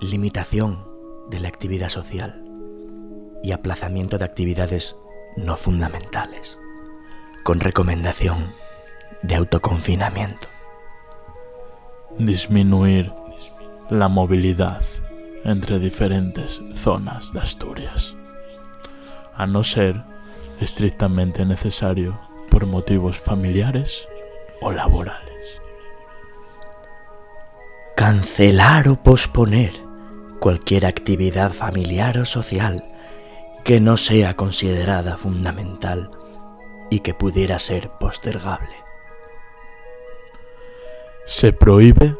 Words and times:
limitación 0.00 0.86
de 1.30 1.40
la 1.40 1.48
actividad 1.48 1.88
social 1.88 2.42
y 3.42 3.52
aplazamiento 3.52 4.18
de 4.18 4.24
actividades 4.24 4.96
no 5.36 5.56
fundamentales, 5.56 6.58
con 7.44 7.60
recomendación 7.60 8.52
de 9.22 9.36
autoconfinamiento. 9.36 10.48
Disminuir 12.18 13.12
la 13.88 14.08
movilidad 14.08 14.82
entre 15.44 15.78
diferentes 15.78 16.62
zonas 16.74 17.32
de 17.32 17.40
Asturias, 17.40 18.16
a 19.34 19.46
no 19.46 19.64
ser 19.64 20.02
estrictamente 20.60 21.44
necesario 21.44 22.18
por 22.50 22.66
motivos 22.66 23.18
familiares 23.18 24.08
o 24.60 24.72
laborales. 24.72 25.60
Cancelar 27.96 28.88
o 28.88 29.02
posponer 29.02 29.85
cualquier 30.46 30.86
actividad 30.86 31.52
familiar 31.52 32.18
o 32.18 32.24
social 32.24 32.84
que 33.64 33.80
no 33.80 33.96
sea 33.96 34.36
considerada 34.36 35.16
fundamental 35.16 36.08
y 36.88 37.00
que 37.00 37.14
pudiera 37.14 37.58
ser 37.58 37.90
postergable. 37.98 38.76
Se 41.24 41.52
prohíbe 41.52 42.16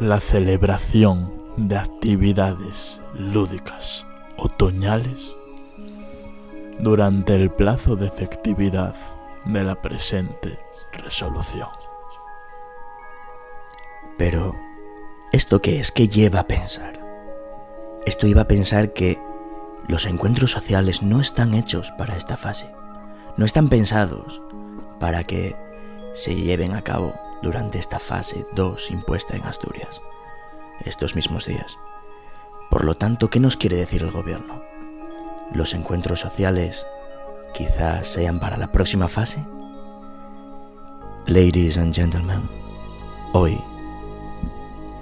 la 0.00 0.18
celebración 0.18 1.54
de 1.56 1.76
actividades 1.76 3.00
lúdicas 3.14 4.04
otoñales 4.36 5.36
durante 6.80 7.36
el 7.36 7.52
plazo 7.52 7.94
de 7.94 8.08
efectividad 8.08 8.96
de 9.44 9.62
la 9.62 9.80
presente 9.80 10.58
resolución. 10.90 11.70
Pero, 14.16 14.56
¿esto 15.30 15.62
qué 15.62 15.78
es? 15.78 15.92
¿Qué 15.92 16.08
lleva 16.08 16.40
a 16.40 16.48
pensar? 16.48 16.97
Esto 18.08 18.26
iba 18.26 18.40
a 18.40 18.48
pensar 18.48 18.94
que 18.94 19.20
los 19.86 20.06
encuentros 20.06 20.52
sociales 20.52 21.02
no 21.02 21.20
están 21.20 21.52
hechos 21.52 21.92
para 21.98 22.16
esta 22.16 22.38
fase. 22.38 22.70
No 23.36 23.44
están 23.44 23.68
pensados 23.68 24.40
para 24.98 25.24
que 25.24 25.54
se 26.14 26.34
lleven 26.34 26.74
a 26.74 26.80
cabo 26.80 27.12
durante 27.42 27.78
esta 27.78 27.98
fase 27.98 28.46
2 28.54 28.92
impuesta 28.92 29.36
en 29.36 29.42
Asturias, 29.42 30.00
estos 30.86 31.14
mismos 31.16 31.44
días. 31.44 31.76
Por 32.70 32.86
lo 32.86 32.96
tanto, 32.96 33.28
¿qué 33.28 33.40
nos 33.40 33.58
quiere 33.58 33.76
decir 33.76 34.02
el 34.02 34.10
gobierno? 34.10 34.62
¿Los 35.52 35.74
encuentros 35.74 36.18
sociales 36.18 36.86
quizás 37.52 38.08
sean 38.08 38.40
para 38.40 38.56
la 38.56 38.72
próxima 38.72 39.08
fase? 39.08 39.44
Ladies 41.26 41.76
and 41.76 41.94
gentlemen, 41.94 42.48
hoy, 43.34 43.60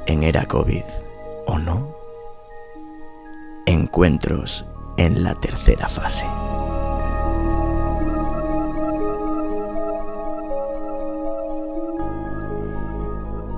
en 0.07 0.25
era 0.25 0.45
COVID 0.47 0.83
o 1.47 1.57
no, 1.57 1.96
encuentros 3.67 4.65
en 4.97 5.23
la 5.23 5.35
tercera 5.35 5.89
fase. 5.89 6.25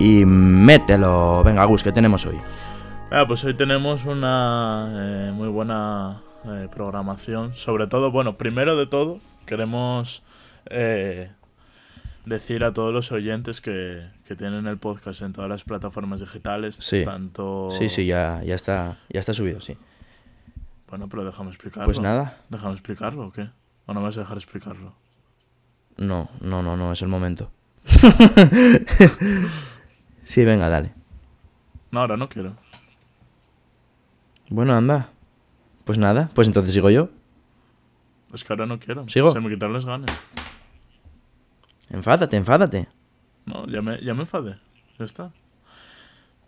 Y 0.00 0.25
mételo. 0.25 1.42
Venga, 1.45 1.65
Gus, 1.65 1.83
¿qué 1.83 1.92
tenemos 1.92 2.25
hoy? 2.25 2.39
Ah, 3.11 3.25
pues 3.27 3.42
hoy 3.45 3.55
tenemos 3.55 4.05
una 4.05 4.89
eh, 4.95 5.33
muy 5.33 5.48
buena 5.48 6.22
eh, 6.45 6.69
programación. 6.72 7.55
Sobre 7.55 7.87
todo, 7.87 8.11
bueno, 8.11 8.37
primero 8.37 8.77
de 8.77 8.87
todo, 8.87 9.19
queremos 9.45 10.22
eh, 10.67 11.31
decir 12.27 12.62
a 12.62 12.72
todos 12.72 12.93
los 12.93 13.11
oyentes 13.11 13.61
que, 13.61 14.03
que 14.25 14.37
tienen 14.37 14.66
el 14.66 14.78
podcast 14.78 15.22
en 15.22 15.33
todas 15.33 15.50
las 15.50 15.65
plataformas 15.65 16.21
digitales. 16.21 16.77
Sí. 16.77 17.03
Tanto... 17.04 17.71
Sí, 17.72 17.88
sí, 17.88 18.06
ya, 18.06 18.43
ya, 18.44 18.54
está, 18.54 18.99
ya 19.09 19.19
está 19.19 19.33
subido, 19.33 19.60
sí. 19.60 19.77
Bueno, 20.88 21.09
pero 21.09 21.25
déjame 21.25 21.50
explicarlo. 21.50 21.84
Pues 21.87 22.00
nada. 22.00 22.38
¿Déjame 22.49 22.72
explicarlo 22.75 23.26
o 23.26 23.32
qué? 23.32 23.50
¿O 23.87 23.93
no 23.94 24.00
me 24.00 24.06
vas 24.06 24.16
a 24.16 24.21
dejar 24.21 24.37
explicarlo? 24.37 24.94
No, 25.97 26.28
no, 26.41 26.62
no, 26.62 26.76
no, 26.76 26.93
es 26.93 27.03
el 27.03 27.09
momento. 27.09 27.50
sí, 30.25 30.44
venga, 30.44 30.69
dale. 30.69 30.94
No, 31.91 32.00
ahora 32.00 32.16
no 32.16 32.28
quiero. 32.28 32.54
Bueno, 34.50 34.75
anda. 34.77 35.10
Pues 35.84 35.98
nada, 35.98 36.28
pues 36.34 36.47
entonces 36.48 36.75
sigo 36.75 36.91
yo. 36.91 37.09
Es 38.32 38.44
que 38.44 38.53
ahora 38.53 38.66
no 38.66 38.78
quiero. 38.78 39.09
¿Sigo? 39.09 39.31
Se 39.32 39.41
me 39.41 39.48
quitaron 39.48 39.72
las 39.75 39.87
ganas. 39.87 40.10
Enfádate, 41.91 42.37
enfádate. 42.37 42.88
No, 43.47 43.66
ya 43.66 43.81
me, 43.81 43.98
ya 44.04 44.12
me 44.12 44.21
enfadé. 44.22 44.59
Ya 44.98 45.04
está. 45.06 45.32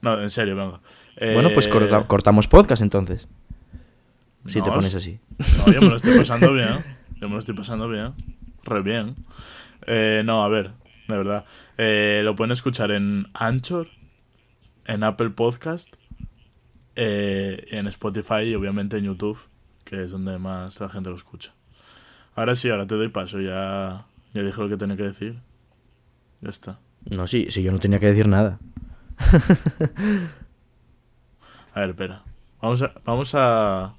No, 0.03 0.21
en 0.21 0.29
serio, 0.31 0.57
venga. 0.57 0.81
Bueno, 1.35 1.51
pues 1.55 1.67
Eh, 1.67 1.71
corta- 1.71 2.07
cortamos 2.07 2.49
podcast 2.49 2.83
entonces. 2.83 3.27
Si 4.47 4.61
te 4.63 4.69
no, 4.69 4.77
pones 4.77 4.95
así. 4.95 5.21
No, 5.59 5.73
yo 5.73 5.81
me 5.81 5.89
lo 5.91 5.97
estoy 5.97 6.19
pasando 6.19 6.53
bien. 6.55 6.85
Yo 7.21 7.29
me 7.29 7.35
lo 7.35 7.39
estoy 7.39 7.55
pasando 7.55 7.89
bien. 7.89 8.15
Re 8.65 8.83
bien. 8.83 9.17
Eh, 9.87 10.23
no, 10.25 10.45
a 10.45 10.49
ver, 10.49 10.73
de 11.09 11.17
verdad. 11.17 11.45
Eh, 11.79 12.23
lo 12.25 12.35
pueden 12.35 12.53
escuchar 12.53 12.91
en 12.91 13.27
Anchor, 13.35 13.89
en 14.87 15.03
Apple 15.05 15.31
Podcast, 15.31 15.95
eh, 16.97 17.67
en 17.71 17.87
Spotify 17.87 18.43
y 18.45 18.55
obviamente 18.55 18.99
en 18.99 19.05
YouTube, 19.05 19.39
que 19.85 20.05
es 20.05 20.11
donde 20.11 20.39
más 20.39 20.81
la 20.81 20.89
gente 20.89 21.11
lo 21.11 21.17
escucha. 21.17 21.53
Ahora 22.35 22.55
sí, 22.55 22.71
ahora 22.71 22.87
te 22.87 22.95
doy 22.95 23.09
paso. 23.09 23.41
Ya, 23.41 24.07
ya 24.33 24.43
dije 24.43 24.61
lo 24.61 24.69
que 24.69 24.77
tenía 24.77 24.97
que 24.97 25.05
decir. 25.05 25.41
Ya 26.41 26.51
está. 26.51 26.79
No, 27.11 27.27
sí, 27.27 27.47
sí, 27.51 27.63
yo 27.63 27.73
no 27.73 27.79
tenía 27.79 27.99
que 27.99 28.07
decir 28.07 28.29
nada. 28.29 28.59
A 31.75 31.81
ver, 31.81 31.91
espera. 31.91 32.23
Vamos 32.61 32.83
a. 32.83 32.93
Vamos 33.05 33.35
a. 33.35 33.95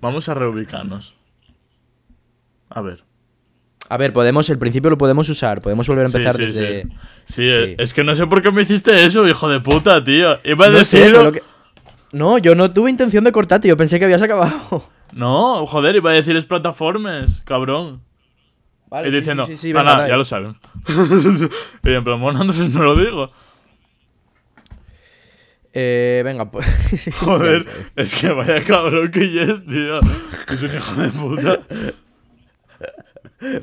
Vamos 0.00 0.28
a 0.28 0.34
reubicarnos. 0.34 1.14
A 2.68 2.80
ver. 2.80 3.04
A 3.88 3.96
ver, 3.96 4.12
podemos, 4.12 4.48
el 4.50 4.58
principio 4.58 4.88
lo 4.90 4.98
podemos 4.98 5.28
usar, 5.28 5.60
podemos 5.60 5.86
volver 5.88 6.04
a 6.04 6.08
empezar 6.08 6.36
sí, 6.36 6.42
desde... 6.46 6.82
sí. 6.82 6.88
Sí, 7.24 7.34
Sí. 7.34 7.42
eh, 7.48 7.76
es 7.78 7.92
que 7.92 8.04
no 8.04 8.14
sé 8.14 8.26
por 8.26 8.40
qué 8.40 8.50
me 8.52 8.62
hiciste 8.62 9.04
eso, 9.04 9.26
hijo 9.26 9.48
de 9.48 9.58
puta, 9.60 10.02
tío. 10.04 10.38
Iba 10.44 10.66
a 10.66 10.68
No 10.70 10.78
decirlo. 10.78 11.32
que- 11.32 11.42
No, 12.12 12.38
yo 12.38 12.54
no 12.54 12.70
tuve 12.72 12.90
intención 12.90 13.24
de 13.24 13.32
cortarte, 13.32 13.66
yo 13.68 13.76
pensé 13.76 13.98
que 13.98 14.04
habías 14.04 14.22
acabado. 14.22 14.84
No, 15.12 15.66
joder, 15.66 15.96
iba 15.96 16.10
a 16.10 16.14
decir 16.14 16.36
es 16.36 16.46
plataformas, 16.46 17.42
cabrón. 17.44 18.00
Vale, 18.88 19.08
y 19.08 19.10
sí, 19.12 19.18
diciendo, 19.18 19.46
"Ah, 19.76 19.82
dale. 19.82 20.08
ya 20.08 20.16
lo 20.16 20.24
saben. 20.24 20.56
y 21.84 21.90
en 21.92 22.04
plan, 22.04 22.20
bueno, 22.20 22.40
entonces 22.40 22.72
no 22.72 22.82
lo 22.84 22.94
digo. 22.96 23.32
Eh, 25.72 26.22
venga, 26.24 26.50
pues... 26.50 26.66
Joder, 27.20 27.64
es 27.96 28.14
que 28.14 28.30
vaya 28.30 28.62
cabrón 28.64 29.10
que 29.10 29.28
yes, 29.28 29.66
tío. 29.66 30.00
Es 30.00 30.62
un 30.62 30.74
hijo 30.74 30.94
de 31.00 31.08
puta. 31.10 31.58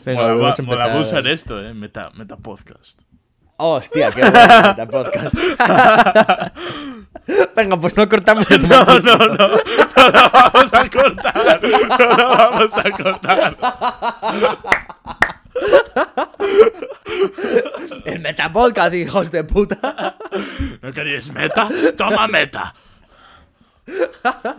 Venga, 0.06 0.34
mola, 0.64 0.88
vamos 0.88 1.08
a 1.10 1.12
usar 1.12 1.28
esto, 1.28 1.62
eh. 1.64 1.74
Meta, 1.74 2.12
meta 2.16 2.38
podcast. 2.38 3.02
Hostia, 3.58 4.12
qué 4.12 4.22
bueno 4.22 4.70
este 4.70 4.88
podcast. 4.88 5.36
Venga, 7.56 7.80
pues 7.80 7.98
no 7.98 8.08
cortamos 8.08 8.50
el 8.52 8.62
No, 8.70 8.86
no, 8.86 9.18
no. 9.18 9.28
No 9.28 9.48
lo 10.10 10.30
vamos 10.32 10.74
a 10.74 10.88
cortar. 10.90 11.60
No 11.64 11.98
lo 12.16 12.30
vamos 12.30 12.72
a 12.78 12.92
cortar. 12.92 13.58
El 18.06 18.20
Metapodcast, 18.22 18.96
hijos 18.96 19.32
de 19.32 19.44
puta. 19.44 20.18
¿No 20.82 20.92
querías 20.92 21.32
meta? 21.32 21.70
¡Toma 21.98 22.28
meta! 22.28 22.74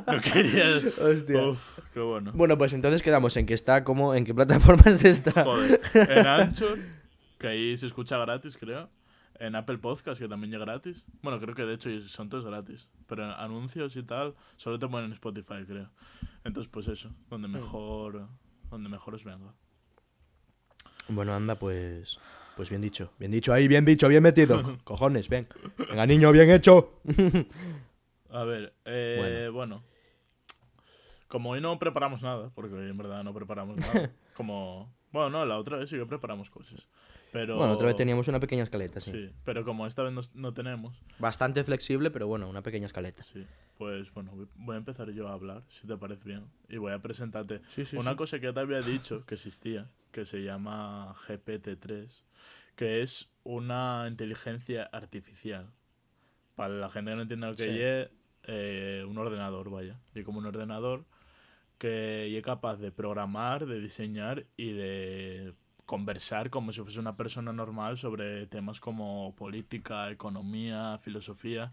¿No 0.07 0.21
querías...? 0.21 0.99
Hostia. 0.99 1.49
Uf, 1.49 1.79
qué 1.93 2.01
bueno. 2.01 2.33
Bueno, 2.35 2.59
pues 2.59 2.73
entonces 2.73 3.03
quedamos 3.03 3.37
en 3.37 3.47
que 3.47 3.55
está 3.55 3.85
como... 3.85 4.15
¿En 4.15 4.25
qué 4.25 4.35
plataformas 4.35 5.05
está? 5.05 5.45
Joder. 5.45 5.81
En 5.95 6.27
Anchor, 6.27 6.79
que 7.39 7.49
ahí 7.49 7.77
se 7.77 7.87
escucha 7.87 8.19
gratis, 8.19 8.57
creo. 8.57 8.89
En 9.39 9.55
Apple 9.55 9.79
Podcast, 9.79 10.21
que 10.21 10.29
también 10.29 10.53
es 10.53 10.61
gratis. 10.61 11.05
Bueno, 11.23 11.39
creo 11.39 11.55
que 11.55 11.65
de 11.65 11.75
hecho 11.75 11.91
son 12.09 12.29
todos 12.29 12.45
gratis. 12.45 12.89
Pero 13.07 13.25
en 13.25 13.31
anuncios 13.31 13.95
y 13.97 14.03
tal, 14.03 14.35
solo 14.57 14.79
te 14.79 14.89
ponen 14.89 15.07
en 15.07 15.13
Spotify, 15.13 15.65
creo. 15.67 15.91
Entonces, 16.45 16.71
pues 16.73 16.89
eso, 16.89 17.11
donde 17.31 17.47
mejor, 17.47 18.27
donde 18.71 18.89
mejor 18.89 19.15
os 19.15 19.25
venga. 19.25 19.55
Bueno, 21.09 21.35
anda, 21.35 21.55
pues... 21.57 22.19
Pues 22.57 22.71
bien 22.71 22.83
dicho. 22.83 23.13
Bien 23.21 23.31
dicho 23.31 23.53
ahí, 23.53 23.69
bien 23.69 23.85
dicho, 23.85 24.09
bien 24.09 24.23
metido. 24.23 24.61
Cojones, 24.85 25.29
ven. 25.29 25.47
Venga, 25.89 26.07
niño, 26.07 26.33
bien 26.33 26.51
hecho. 26.51 27.01
A 28.31 28.43
ver, 28.45 28.75
eh, 28.85 29.49
bueno. 29.53 29.83
Como 31.29 31.51
hoy 31.51 31.61
no 31.61 31.79
preparamos 31.79 32.23
nada, 32.23 32.51
porque 32.55 32.75
hoy 32.75 32.91
en 32.91 32.97
verdad 32.99 33.23
no 33.23 33.33
preparamos 33.33 33.79
nada. 33.79 34.11
como. 34.35 34.93
Bueno, 35.13 35.31
no, 35.31 35.47
la 35.47 35.57
otra 35.59 35.79
vez 35.79 35.89
sí 35.89 35.97
que 35.97 36.05
preparamos 36.05 36.51
cosas. 36.51 36.87
Pero. 37.33 37.57
Bueno, 37.57 37.75
otra 37.75 37.87
vez 37.87 37.97
teníamos 37.97 38.27
una 38.29 38.41
pequeña 38.41 38.65
escaleta, 38.65 39.01
sí. 39.01 39.13
Sí, 39.13 39.31
pero 39.45 39.65
como 39.65 39.87
esta 39.87 40.03
vez 40.03 40.13
no, 40.13 40.21
no 40.35 40.53
tenemos, 40.53 41.01
Bastante 41.19 41.63
flexible, 41.65 42.11
pero 42.11 42.27
bueno, 42.27 42.49
una 42.49 42.63
pequeña 42.63 42.87
escaleta. 42.87 43.23
sí. 43.23 43.47
Pues 43.79 44.13
bueno, 44.13 44.33
voy- 44.35 44.49
voy 44.57 44.75
a 44.75 44.79
empezar 44.79 45.09
yo 45.13 45.29
a 45.29 45.33
hablar, 45.35 45.63
si 45.69 45.87
te 45.87 45.97
parece 45.97 46.25
bien. 46.25 46.47
Y 46.69 46.79
voy 46.79 46.93
a 46.93 46.99
presentarte 46.99 47.61
Sí, 47.69 47.85
sí, 47.85 47.97
una 47.97 48.17
cosa 48.17 48.41
que 48.41 48.47
ya 48.47 48.53
te 48.53 48.59
había 48.59 48.81
dicho 48.81 49.25
que 49.25 49.37
existía, 49.37 49.89
que 50.13 50.25
se 50.27 50.43
llama 50.43 51.15
GPT-3, 51.15 52.25
que 52.77 53.03
es 53.03 53.29
una 53.45 54.07
inteligencia 54.09 54.85
artificial 54.85 55.71
para 56.55 56.75
la 56.75 56.89
gente 56.91 57.11
que 57.13 57.17
no 57.17 57.23
entiende 57.23 57.47
lo 57.47 57.55
que 57.55 57.65
Sí. 57.65 57.81
es, 57.81 58.11
eh, 58.45 59.05
un 59.09 59.19
ordenador, 59.19 59.71
vaya. 59.71 59.99
Y 60.15 60.23
como 60.23 60.39
un 60.39 60.47
ordenador 60.47 61.05
que 61.79 62.37
es 62.37 62.43
capaz 62.45 62.77
de 62.77 62.91
programar, 62.91 63.67
de 63.67 63.81
diseñar 63.81 64.47
y 64.57 64.73
de 64.73 65.55
conversar 65.87 66.51
como 66.51 66.73
si 66.73 66.83
fuese 66.83 66.99
una 66.99 67.17
persona 67.17 67.53
normal 67.53 67.97
sobre 67.97 68.47
temas 68.47 68.81
como 68.81 69.35
política, 69.37 70.11
economía, 70.11 70.99
filosofía. 70.99 71.73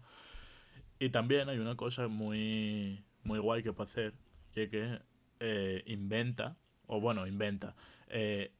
Y 0.98 1.10
también 1.10 1.48
hay 1.48 1.58
una 1.58 1.76
cosa 1.76 2.08
muy, 2.08 3.02
muy 3.24 3.38
guay 3.40 3.62
que 3.62 3.72
puede 3.72 3.90
hacer, 3.90 4.14
y 4.54 4.60
es 4.62 4.70
que 4.70 5.00
eh, 5.40 5.82
inventa, 5.86 6.56
o 6.86 7.00
bueno, 7.00 7.26
inventa, 7.26 7.74
eh, 8.08 8.52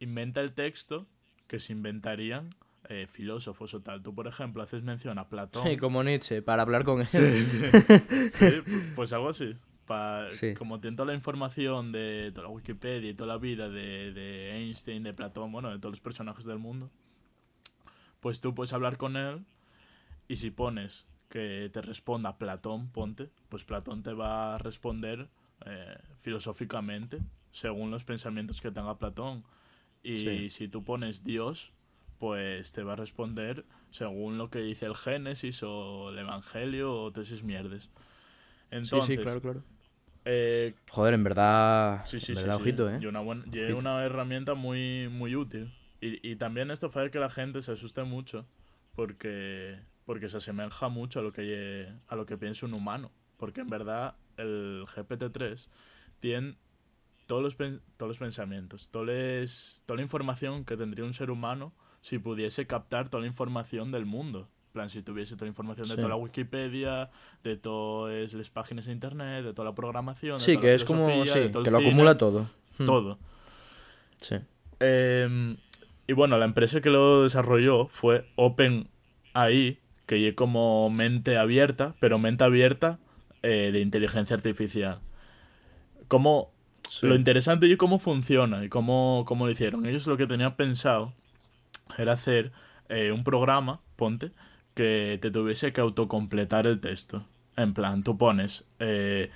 inventa 0.00 0.40
el 0.40 0.52
texto 0.52 1.06
que 1.46 1.58
se 1.58 1.72
inventarían 1.72 2.54
eh, 2.88 3.06
filósofos 3.06 3.74
o 3.74 3.80
tal. 3.80 4.02
Tú, 4.02 4.14
por 4.14 4.26
ejemplo, 4.26 4.62
haces 4.62 4.82
mención 4.82 5.18
a 5.18 5.28
Platón. 5.28 5.66
Sí, 5.66 5.76
como 5.76 6.02
Nietzsche, 6.02 6.42
para 6.42 6.62
hablar 6.62 6.84
con 6.84 7.00
él. 7.00 7.06
Sí, 7.06 7.44
sí. 7.44 7.58
Sí, 8.32 8.62
pues 8.94 9.12
algo 9.12 9.28
así. 9.28 9.54
Pa- 9.86 10.28
Sí. 10.30 10.54
Como 10.54 10.80
tiene 10.80 10.96
toda 10.96 11.08
la 11.08 11.14
información 11.14 11.92
de 11.92 12.30
toda 12.34 12.48
la 12.48 12.52
Wikipedia 12.54 13.10
y 13.10 13.14
toda 13.14 13.34
la 13.34 13.38
vida 13.38 13.68
de, 13.68 14.12
de 14.12 14.52
Einstein, 14.56 15.02
de 15.02 15.12
Platón, 15.12 15.52
bueno, 15.52 15.70
de 15.70 15.78
todos 15.78 15.92
los 15.92 16.00
personajes 16.00 16.44
del 16.44 16.58
mundo, 16.58 16.90
pues 18.20 18.40
tú 18.40 18.54
puedes 18.54 18.72
hablar 18.72 18.96
con 18.96 19.16
él 19.16 19.44
y 20.28 20.36
si 20.36 20.50
pones 20.50 21.06
que 21.28 21.70
te 21.72 21.82
responda 21.82 22.38
Platón, 22.38 22.88
ponte, 22.90 23.30
pues 23.48 23.64
Platón 23.64 24.02
te 24.02 24.12
va 24.12 24.54
a 24.54 24.58
responder 24.58 25.28
eh, 25.66 25.96
filosóficamente 26.18 27.18
según 27.52 27.90
los 27.92 28.04
pensamientos 28.04 28.60
que 28.60 28.70
tenga 28.72 28.98
Platón. 28.98 29.44
Y 30.02 30.20
Sí. 30.20 30.50
si 30.50 30.68
tú 30.68 30.82
pones 30.84 31.22
Dios, 31.24 31.72
pues 32.18 32.72
te 32.72 32.82
va 32.82 32.94
a 32.94 32.96
responder 32.96 33.64
según 33.90 34.38
lo 34.38 34.50
que 34.50 34.60
dice 34.60 34.86
el 34.86 34.96
Génesis 34.96 35.62
o 35.62 36.10
el 36.10 36.18
Evangelio 36.18 36.92
o 36.94 37.12
todas 37.12 37.28
esas 37.30 37.44
mierdas. 37.44 37.90
Entonces, 38.70 39.06
sí, 39.06 39.16
sí, 39.16 39.22
claro, 39.22 39.40
claro. 39.40 39.62
eh, 40.24 40.74
Joder, 40.90 41.14
en 41.14 41.24
verdad, 41.24 42.04
sí, 42.04 42.20
sí, 42.20 42.32
en 42.32 42.36
verdad, 42.36 42.56
sí. 42.56 42.62
ojito, 42.62 42.90
¿eh? 42.90 42.98
Y 43.00 43.06
una, 43.06 43.20
buena, 43.20 43.44
y 43.52 43.72
una 43.72 44.02
herramienta 44.04 44.54
muy, 44.54 45.08
muy 45.08 45.36
útil. 45.36 45.72
Y, 46.00 46.26
y 46.28 46.36
también 46.36 46.70
esto 46.70 46.86
hace 46.86 47.10
que 47.10 47.18
la 47.18 47.30
gente 47.30 47.62
se 47.62 47.72
asuste 47.72 48.02
mucho 48.04 48.46
porque, 48.94 49.78
porque 50.04 50.28
se 50.28 50.38
asemeja 50.38 50.88
mucho 50.88 51.20
a 51.20 51.22
lo, 51.22 51.32
que, 51.32 51.92
a 52.08 52.16
lo 52.16 52.26
que 52.26 52.36
piensa 52.36 52.66
un 52.66 52.74
humano. 52.74 53.10
Porque 53.36 53.60
en 53.60 53.68
verdad 53.68 54.14
el 54.36 54.84
GPT-3 54.86 55.68
tiene 56.20 56.56
todos 57.32 57.42
los, 57.42 57.56
todos 57.96 58.08
los 58.10 58.18
pensamientos, 58.18 58.90
todos 58.90 59.82
toda 59.86 59.96
la 59.96 60.02
información 60.02 60.66
que 60.66 60.76
tendría 60.76 61.06
un 61.06 61.14
ser 61.14 61.30
humano 61.30 61.72
si 62.02 62.18
pudiese 62.18 62.66
captar 62.66 63.08
toda 63.08 63.22
la 63.22 63.26
información 63.26 63.90
del 63.90 64.04
mundo. 64.04 64.50
En 64.66 64.72
plan, 64.74 64.90
si 64.90 65.02
tuviese 65.02 65.34
toda 65.36 65.46
la 65.46 65.52
información 65.52 65.88
de 65.88 65.96
toda 65.96 66.10
la 66.10 66.16
Wikipedia, 66.16 67.08
de 67.42 67.56
todas 67.56 68.34
las 68.34 68.50
páginas 68.50 68.84
de 68.84 68.92
internet, 68.92 69.44
de 69.44 69.54
toda 69.54 69.70
la 69.70 69.74
programación. 69.74 70.34
de 70.34 70.40
Sí, 70.42 70.52
toda 70.52 70.60
que 70.60 70.66
la 70.66 70.74
es 70.74 70.84
como, 70.84 71.24
sí, 71.24 71.32
que 71.32 71.48
lo 71.48 71.78
cine, 71.78 71.88
acumula 71.88 72.18
todo. 72.18 72.50
Hmm, 72.76 72.84
Todo. 72.84 73.18
Sí. 74.18 74.36
Eh, 74.80 75.56
y 76.06 76.12
bueno, 76.12 76.36
la 76.36 76.44
empresa 76.44 76.82
que 76.82 76.90
lo 76.90 77.22
desarrolló 77.22 77.86
fue 77.86 78.26
OpenAI, 78.36 79.78
que 80.04 80.28
es 80.28 80.34
como 80.34 80.90
mente 80.90 81.38
abierta, 81.38 81.94
pero 81.98 82.18
mente 82.18 82.44
abierta 82.44 82.98
eh, 83.42 83.70
de 83.72 83.80
inteligencia 83.80 84.36
artificial. 84.36 85.00
Como 86.08 86.51
Sí. 87.00 87.06
lo 87.06 87.14
interesante 87.14 87.66
y 87.66 87.76
cómo 87.76 87.98
funciona 87.98 88.64
y 88.64 88.68
cómo, 88.68 89.24
cómo 89.26 89.46
lo 89.46 89.52
hicieron. 89.52 89.86
Ellos 89.86 90.06
lo 90.06 90.16
que 90.16 90.26
tenían 90.26 90.56
pensado 90.56 91.12
era 91.96 92.12
hacer 92.12 92.52
eh, 92.88 93.12
un 93.12 93.24
programa, 93.24 93.80
ponte, 93.96 94.32
que 94.74 95.18
te 95.20 95.30
tuviese 95.30 95.72
que 95.72 95.80
autocompletar 95.80 96.66
el 96.66 96.80
texto. 96.80 97.24
En 97.56 97.74
plan, 97.74 98.02
tú 98.02 98.16
pones, 98.16 98.64
eh, 98.78 99.30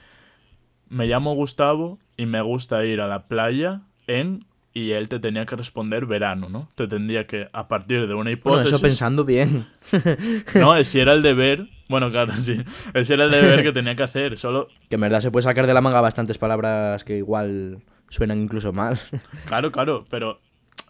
me 0.88 1.06
llamo 1.06 1.34
Gustavo 1.34 1.98
y 2.16 2.26
me 2.26 2.40
gusta 2.40 2.84
ir 2.84 3.00
a 3.00 3.06
la 3.06 3.26
playa 3.26 3.82
en... 4.06 4.40
Y 4.72 4.90
él 4.90 5.08
te 5.08 5.18
tenía 5.18 5.46
que 5.46 5.56
responder 5.56 6.04
verano, 6.04 6.50
¿no? 6.50 6.68
Te 6.74 6.86
tendría 6.86 7.26
que, 7.26 7.48
a 7.54 7.66
partir 7.66 8.00
de 8.06 8.12
una 8.12 8.24
Bueno, 8.24 8.30
hipótesis... 8.32 8.72
eso 8.74 8.82
pensando 8.82 9.24
bien. 9.24 9.66
No, 10.54 10.76
ese 10.76 11.00
era 11.00 11.14
el 11.14 11.22
deber... 11.22 11.68
Bueno, 11.88 12.10
claro, 12.10 12.32
sí. 12.34 12.62
Ese 12.94 13.14
era 13.14 13.24
el 13.24 13.30
deber 13.30 13.62
que 13.62 13.72
tenía 13.72 13.94
que 13.94 14.02
hacer. 14.02 14.36
Solo 14.36 14.68
Que 14.88 14.96
en 14.96 15.00
verdad 15.00 15.20
se 15.20 15.30
puede 15.30 15.44
sacar 15.44 15.66
de 15.66 15.74
la 15.74 15.80
manga 15.80 16.00
bastantes 16.00 16.38
palabras 16.38 17.04
que 17.04 17.16
igual 17.18 17.82
suenan 18.08 18.40
incluso 18.40 18.72
mal. 18.72 18.98
Claro, 19.46 19.70
claro, 19.72 20.04
pero 20.10 20.40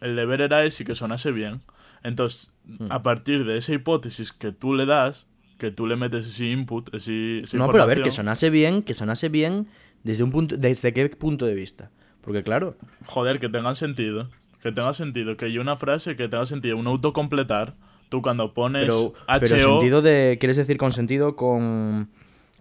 el 0.00 0.16
deber 0.16 0.40
era 0.40 0.64
ese 0.64 0.82
y 0.82 0.86
que 0.86 0.94
sonase 0.94 1.32
bien. 1.32 1.60
Entonces, 2.02 2.50
Hmm. 2.66 2.90
a 2.90 3.00
partir 3.04 3.44
de 3.44 3.58
esa 3.58 3.72
hipótesis 3.74 4.32
que 4.32 4.50
tú 4.50 4.74
le 4.74 4.86
das, 4.86 5.28
que 5.56 5.70
tú 5.70 5.86
le 5.86 5.94
metes 5.94 6.26
ese 6.26 6.46
input, 6.46 6.92
ese, 6.92 7.38
esa 7.38 7.56
no, 7.58 7.68
pero 7.70 7.84
a 7.84 7.86
ver, 7.86 8.02
que 8.02 8.10
sonase 8.10 8.50
bien, 8.50 8.82
que 8.82 8.92
sonase 8.92 9.28
bien 9.28 9.68
desde 10.02 10.24
un 10.24 10.32
punto, 10.32 10.56
desde 10.56 10.92
qué 10.92 11.08
punto 11.10 11.46
de 11.46 11.54
vista. 11.54 11.92
Porque 12.22 12.42
claro, 12.42 12.76
Joder, 13.04 13.38
que 13.38 13.48
tenga 13.48 13.72
sentido. 13.76 14.28
Que 14.60 14.72
tenga 14.72 14.92
sentido. 14.94 15.36
Que 15.36 15.44
hay 15.44 15.58
una 15.58 15.76
frase 15.76 16.16
que 16.16 16.26
tenga 16.28 16.44
sentido. 16.44 16.76
Un 16.76 16.88
autocompletar. 16.88 17.74
Tú 18.08 18.22
cuando 18.22 18.54
pones 18.54 18.82
pero, 18.84 18.98
HO 18.98 19.14
pero 19.40 19.60
sentido 19.60 20.02
de, 20.02 20.36
¿quieres 20.38 20.56
decir 20.56 20.76
con 20.76 20.92
sentido 20.92 21.34
con, 21.36 22.08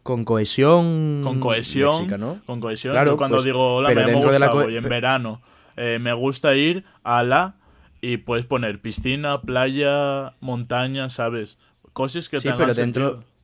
con 0.04 0.24
cohesión? 0.26 1.22
con 1.24 1.40
cohesión, 1.40 1.92
léxica, 1.92 2.18
¿no? 2.18 2.40
con 2.46 2.60
cohesión. 2.60 2.94
Claro, 2.94 3.12
Yo 3.12 3.18
cuando 3.18 3.38
pues, 3.38 3.46
digo, 3.46 3.76
hola, 3.76 3.90
me 3.90 3.96
llamo 3.96 4.24
la 4.26 4.28
Gustavo 4.48 4.70
y 4.70 4.78
en 4.78 4.84
verano 4.84 5.42
eh, 5.78 6.00
me 6.02 6.14
gusta 6.14 6.56
ir 6.56 6.84
a 7.04 7.24
la... 7.24 7.56
Y 8.02 8.18
puedes 8.18 8.46
poner 8.46 8.82
piscina, 8.82 9.42
playa, 9.42 10.34
montaña, 10.40 11.10
¿sabes? 11.10 11.58
Cosas 11.94 12.30
que 12.30 12.40
Sí, 12.40 12.50
pero 12.56 12.74
sentido. 12.74 13.12
dentro- 13.16 13.36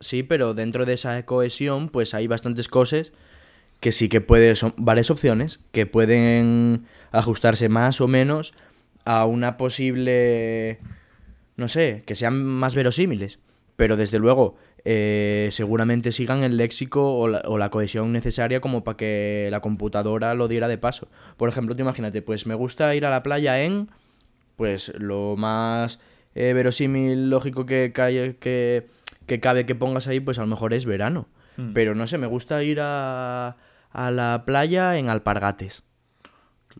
Sí, 0.00 0.22
pero 0.22 0.54
dentro 0.54 0.86
de 0.86 0.92
esa 0.94 1.24
cohesión, 1.26 1.88
pues 1.88 2.14
hay 2.14 2.26
bastantes 2.26 2.68
cosas 2.68 3.12
que 3.80 3.92
sí 3.92 4.08
que 4.08 4.20
puede, 4.20 4.54
son 4.56 4.72
varias 4.76 5.10
opciones 5.10 5.60
que 5.72 5.86
pueden 5.86 6.86
ajustarse 7.10 7.68
más 7.68 8.00
o 8.00 8.06
menos 8.08 8.54
a 9.04 9.24
una 9.26 9.56
posible, 9.56 10.78
no 11.58 11.68
sé, 11.68 12.04
que 12.06 12.14
sean 12.14 12.42
más 12.42 12.74
verosímiles. 12.74 13.40
Pero 13.76 13.96
desde 13.96 14.18
luego, 14.18 14.56
eh, 14.84 15.50
seguramente 15.52 16.10
sigan 16.10 16.42
el 16.42 16.56
léxico 16.56 17.16
o 17.16 17.28
la, 17.28 17.42
o 17.44 17.58
la 17.58 17.70
cohesión 17.70 18.12
necesaria 18.12 18.60
como 18.60 18.82
para 18.82 18.96
que 18.96 19.48
la 19.50 19.60
computadora 19.60 20.34
lo 20.34 20.48
diera 20.48 20.66
de 20.66 20.78
paso. 20.78 21.08
Por 21.36 21.48
ejemplo, 21.48 21.76
tú 21.76 21.82
imagínate, 21.82 22.22
pues 22.22 22.46
me 22.46 22.54
gusta 22.54 22.94
ir 22.94 23.06
a 23.06 23.10
la 23.10 23.22
playa 23.22 23.62
en, 23.62 23.88
pues 24.56 24.92
lo 24.98 25.36
más 25.36 26.00
eh, 26.34 26.52
verosímil, 26.54 27.30
lógico 27.30 27.66
que, 27.66 27.92
que, 27.92 28.86
que 29.26 29.40
cabe 29.40 29.66
que 29.66 29.74
pongas 29.76 30.08
ahí, 30.08 30.18
pues 30.18 30.38
a 30.38 30.42
lo 30.42 30.48
mejor 30.48 30.74
es 30.74 30.84
verano. 30.84 31.28
Hmm. 31.56 31.72
Pero 31.72 31.94
no 31.94 32.06
sé, 32.08 32.18
me 32.18 32.26
gusta 32.26 32.62
ir 32.64 32.78
a, 32.80 33.56
a 33.90 34.10
la 34.10 34.42
playa 34.44 34.96
en 34.98 35.08
alpargates. 35.08 35.84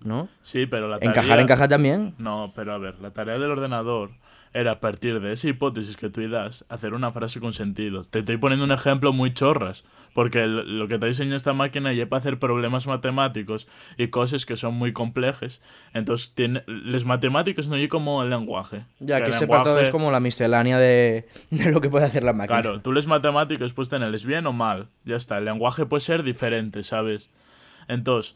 ¿No? 0.02 0.28
Sí, 0.42 0.66
pero 0.66 0.88
la 0.88 0.98
tarea... 0.98 1.10
Encajar, 1.10 1.40
encajar 1.40 1.68
también. 1.68 2.14
No, 2.18 2.52
pero 2.54 2.72
a 2.72 2.78
ver, 2.78 3.00
la 3.00 3.12
tarea 3.12 3.38
del 3.38 3.50
ordenador 3.50 4.10
era 4.54 4.72
a 4.72 4.80
partir 4.80 5.20
de 5.20 5.32
esa 5.32 5.48
hipótesis 5.48 5.96
que 5.96 6.08
tú 6.10 6.28
das, 6.28 6.64
hacer 6.68 6.94
una 6.94 7.12
frase 7.12 7.40
con 7.40 7.52
sentido. 7.52 8.04
Te 8.04 8.20
estoy 8.20 8.36
poniendo 8.38 8.64
un 8.64 8.72
ejemplo 8.72 9.12
muy 9.12 9.32
chorras, 9.34 9.84
porque 10.14 10.42
el- 10.44 10.78
lo 10.78 10.88
que 10.88 10.98
te 10.98 11.06
diseñó 11.06 11.36
esta 11.36 11.52
máquina 11.52 11.92
ya 11.92 12.06
para 12.08 12.20
hacer 12.20 12.38
problemas 12.38 12.86
matemáticos 12.86 13.68
y 13.96 14.08
cosas 14.08 14.46
que 14.46 14.56
son 14.56 14.74
muy 14.74 14.92
complejas. 14.92 15.60
Entonces, 15.94 16.32
tiene, 16.34 16.62
las 16.66 17.04
matemáticas 17.04 17.68
no 17.68 17.76
hay 17.76 17.88
como 17.88 18.22
el 18.22 18.30
lenguaje. 18.30 18.84
Ya 19.00 19.18
que, 19.18 19.30
apartado 19.36 19.76
lenguaje- 19.76 19.82
es 19.84 19.90
como 19.90 20.10
la 20.10 20.20
miscelánea 20.20 20.78
de, 20.78 21.28
de 21.50 21.70
lo 21.70 21.80
que 21.80 21.88
puede 21.90 22.06
hacer 22.06 22.22
la 22.22 22.32
máquina. 22.32 22.60
Claro, 22.62 22.80
tú 22.80 22.92
les 22.92 23.06
matemáticas 23.06 23.72
puedes 23.72 23.88
tenerles 23.90 24.24
bien 24.26 24.46
o 24.46 24.52
mal. 24.52 24.88
Ya 25.04 25.16
está, 25.16 25.38
el 25.38 25.44
lenguaje 25.44 25.86
puede 25.86 26.00
ser 26.00 26.22
diferente, 26.22 26.82
¿sabes? 26.82 27.30
Entonces, 27.86 28.34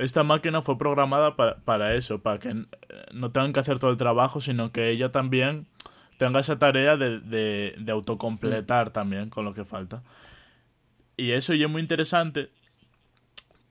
esta 0.00 0.22
máquina 0.22 0.62
fue 0.62 0.76
programada 0.78 1.36
pa- 1.36 1.56
para 1.64 1.94
eso, 1.94 2.20
para 2.20 2.38
que 2.38 2.48
eh, 2.50 2.64
no 3.12 3.30
tengan 3.30 3.52
que 3.52 3.60
hacer 3.60 3.78
todo 3.78 3.90
el 3.90 3.96
trabajo, 3.96 4.40
sino 4.40 4.72
que 4.72 4.90
ella 4.90 5.12
también 5.12 5.66
tenga 6.18 6.40
esa 6.40 6.58
tarea 6.58 6.96
de, 6.96 7.20
de, 7.20 7.74
de 7.78 7.92
autocompletar 7.92 8.90
también 8.90 9.30
con 9.30 9.44
lo 9.44 9.54
que 9.54 9.64
falta. 9.64 10.02
Y 11.16 11.32
eso 11.32 11.54
ya 11.54 11.66
es 11.66 11.70
muy 11.70 11.82
interesante 11.82 12.50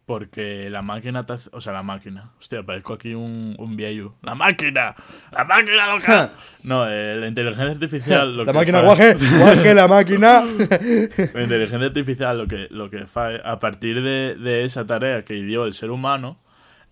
porque 0.10 0.68
la 0.72 0.82
máquina, 0.82 1.24
te 1.24 1.34
hace- 1.34 1.52
o 1.54 1.62
sea, 1.62 1.72
la 1.72 1.84
máquina, 1.84 2.32
hostia, 2.40 2.64
parezco 2.64 2.94
aquí 2.94 3.14
un, 3.14 3.54
un 3.60 3.76
viejo. 3.76 4.16
¡La 4.24 4.34
máquina! 4.34 4.96
¡La 5.32 5.44
máquina 5.44 5.94
loca! 5.94 6.34
No, 6.64 6.90
eh, 6.90 7.16
la 7.16 7.28
inteligencia 7.28 7.70
artificial... 7.70 8.36
Lo 8.36 8.44
la 8.44 8.52
que 8.52 8.58
máquina 8.58 8.80
guaje, 8.82 9.14
guaje 9.38 9.76
la 9.76 9.88
máquina. 9.88 10.42
la 11.36 11.44
inteligencia 11.44 11.86
artificial 11.86 12.40
lo 12.40 12.48
que, 12.48 12.66
lo 12.72 12.90
que 12.90 13.06
fa, 13.06 13.36
a 13.36 13.60
partir 13.60 14.02
de, 14.02 14.34
de 14.34 14.64
esa 14.64 14.88
tarea 14.88 15.24
que 15.24 15.36
dio 15.36 15.66
el 15.66 15.76
ser 15.76 15.92
humano, 15.92 16.40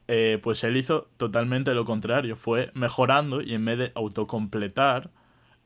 eh, 0.08 0.38
pues 0.44 0.64
él 0.64 0.78
hizo 0.78 1.10
totalmente 1.18 1.74
lo 1.74 1.86
contrario. 1.86 2.36
Fue 2.36 2.70
mejorando 2.76 3.42
y 3.42 3.56
en 3.56 3.66
vez 3.66 3.80
de 3.80 3.92
autocompletar, 3.96 5.10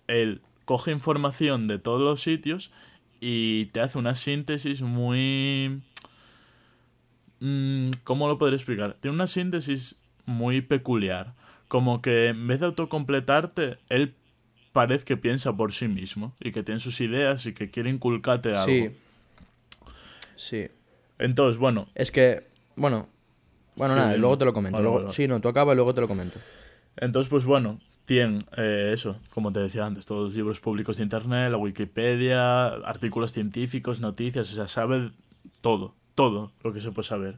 él 0.07 0.39
coge 0.63 0.91
información 0.91 1.67
de 1.67 1.79
todos 1.79 1.99
los 1.99 2.21
sitios 2.21 2.71
y 3.19 3.65
te 3.73 3.81
hace 3.81 3.97
una 3.97 4.15
síntesis 4.15 4.81
muy... 4.81 5.81
mm, 7.41 7.85
¿Cómo 8.05 8.27
lo 8.29 8.37
podré 8.37 8.55
explicar? 8.55 8.95
Tiene 9.01 9.15
una 9.15 9.27
síntesis 9.27 9.95
muy 10.25 10.61
peculiar. 10.61 11.33
Como 11.67 12.01
que 12.01 12.27
en 12.27 12.47
vez 12.47 12.59
de 12.61 12.67
autocompletarte, 12.67 13.77
él 13.89 14.13
parece 14.73 15.03
que 15.05 15.17
piensa 15.17 15.53
por 15.57 15.73
sí 15.73 15.87
mismo 15.89 16.33
y 16.39 16.51
que 16.53 16.63
tiene 16.63 16.79
sus 16.79 17.01
ideas 17.01 17.45
y 17.45 17.53
que 17.53 17.69
quiere 17.69 17.89
inculcarte 17.89 18.49
algo. 18.49 18.65
Sí. 18.65 18.89
Sí. 20.35 20.67
Entonces, 21.19 21.57
bueno, 21.59 21.87
Es 21.95 22.11
que, 22.11 22.47
bueno. 22.75 23.07
Bueno, 23.75 23.93
Sí, 23.93 23.99
nada, 23.99 24.17
luego 24.17 24.37
te 24.37 24.45
lo 24.45 24.53
comento. 24.53 24.75
Vale, 24.77 24.83
luego- 24.83 25.01
vale. 25.03 25.13
Sí, 25.13 25.27
no, 25.27 25.39
tú 25.39 25.47
acaba 25.47 25.73
y 25.73 25.75
luego 25.75 25.93
te 25.93 26.01
lo 26.01 26.07
comento. 26.07 26.39
entonces 26.97 27.29
pues 27.29 27.45
bueno, 27.45 27.79
tiene 28.05 28.39
eh, 28.57 28.91
eso, 28.93 29.17
como 29.29 29.53
te 29.53 29.61
decía 29.61 29.85
antes, 29.85 30.05
todos 30.05 30.25
los 30.25 30.33
libros 30.35 30.59
públicos 30.59 30.97
de 30.97 31.03
internet, 31.03 31.49
la 31.51 31.57
Wikipedia, 31.57 32.67
artículos 32.67 33.31
científicos, 33.31 34.01
noticias, 34.01 34.51
o 34.51 34.55
sea, 34.55 34.67
sabe 34.67 35.11
todo, 35.61 35.95
todo 36.15 36.51
lo 36.63 36.73
que 36.73 36.81
se 36.81 36.91
puede 36.91 37.07
saber. 37.07 37.37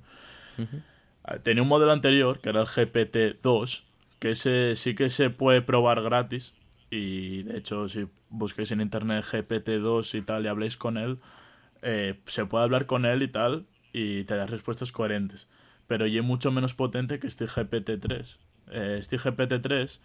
Ah, 1.23 1.37
Tenía 1.39 1.63
un 1.63 1.69
modelo 1.69 1.91
anterior, 1.91 2.39
que 2.39 2.49
era 2.49 2.61
el 2.61 2.67
GPT-2, 2.67 3.83
que 4.19 4.31
ese 4.31 4.75
sí 4.75 4.95
que 4.95 5.09
se 5.09 5.29
puede 5.29 5.61
probar 5.61 6.01
gratis. 6.01 6.53
Y 6.89 7.43
de 7.43 7.57
hecho, 7.57 7.87
si 7.87 8.07
busquéis 8.29 8.71
en 8.71 8.81
internet 8.81 9.25
GPT-2 9.25 10.17
y 10.17 10.21
tal 10.21 10.45
y 10.45 10.47
habléis 10.47 10.77
con 10.77 10.97
él, 10.97 11.19
eh, 11.81 12.19
se 12.25 12.45
puede 12.45 12.63
hablar 12.63 12.85
con 12.85 13.05
él 13.05 13.23
y 13.23 13.27
tal, 13.27 13.65
y 13.93 14.23
te 14.25 14.35
da 14.35 14.45
respuestas 14.45 14.91
coherentes. 14.91 15.47
Pero 15.87 16.07
y 16.07 16.17
es 16.17 16.23
mucho 16.23 16.51
menos 16.51 16.73
potente 16.73 17.19
que 17.19 17.27
este 17.27 17.45
GPT-3. 17.45 18.37
Eh, 18.71 18.97
este 18.99 19.17
GPT-3 19.17 19.99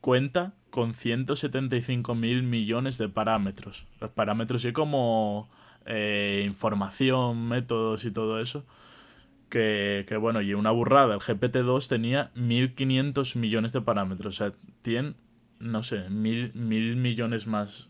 cuenta 0.00 0.52
con 0.70 0.94
175 0.94 2.14
mil 2.14 2.42
millones 2.42 2.98
de 2.98 3.08
parámetros. 3.08 3.86
Los 4.00 4.10
parámetros 4.10 4.64
y 4.64 4.72
como 4.72 5.48
eh, 5.88 6.42
información, 6.46 7.48
métodos 7.48 8.04
y 8.04 8.12
todo 8.12 8.40
eso 8.40 8.64
que, 9.48 10.04
que, 10.06 10.16
bueno, 10.16 10.40
y 10.42 10.54
una 10.54 10.70
burrada, 10.70 11.14
el 11.14 11.20
GPT-2 11.20 11.88
tenía 11.88 12.30
1500 12.34 13.36
millones 13.36 13.72
de 13.72 13.80
parámetros, 13.80 14.34
o 14.34 14.36
sea, 14.38 14.52
tiene, 14.82 15.14
no 15.58 15.82
sé, 15.82 16.08
mil, 16.10 16.52
mil 16.54 16.96
millones 16.96 17.46
más. 17.46 17.88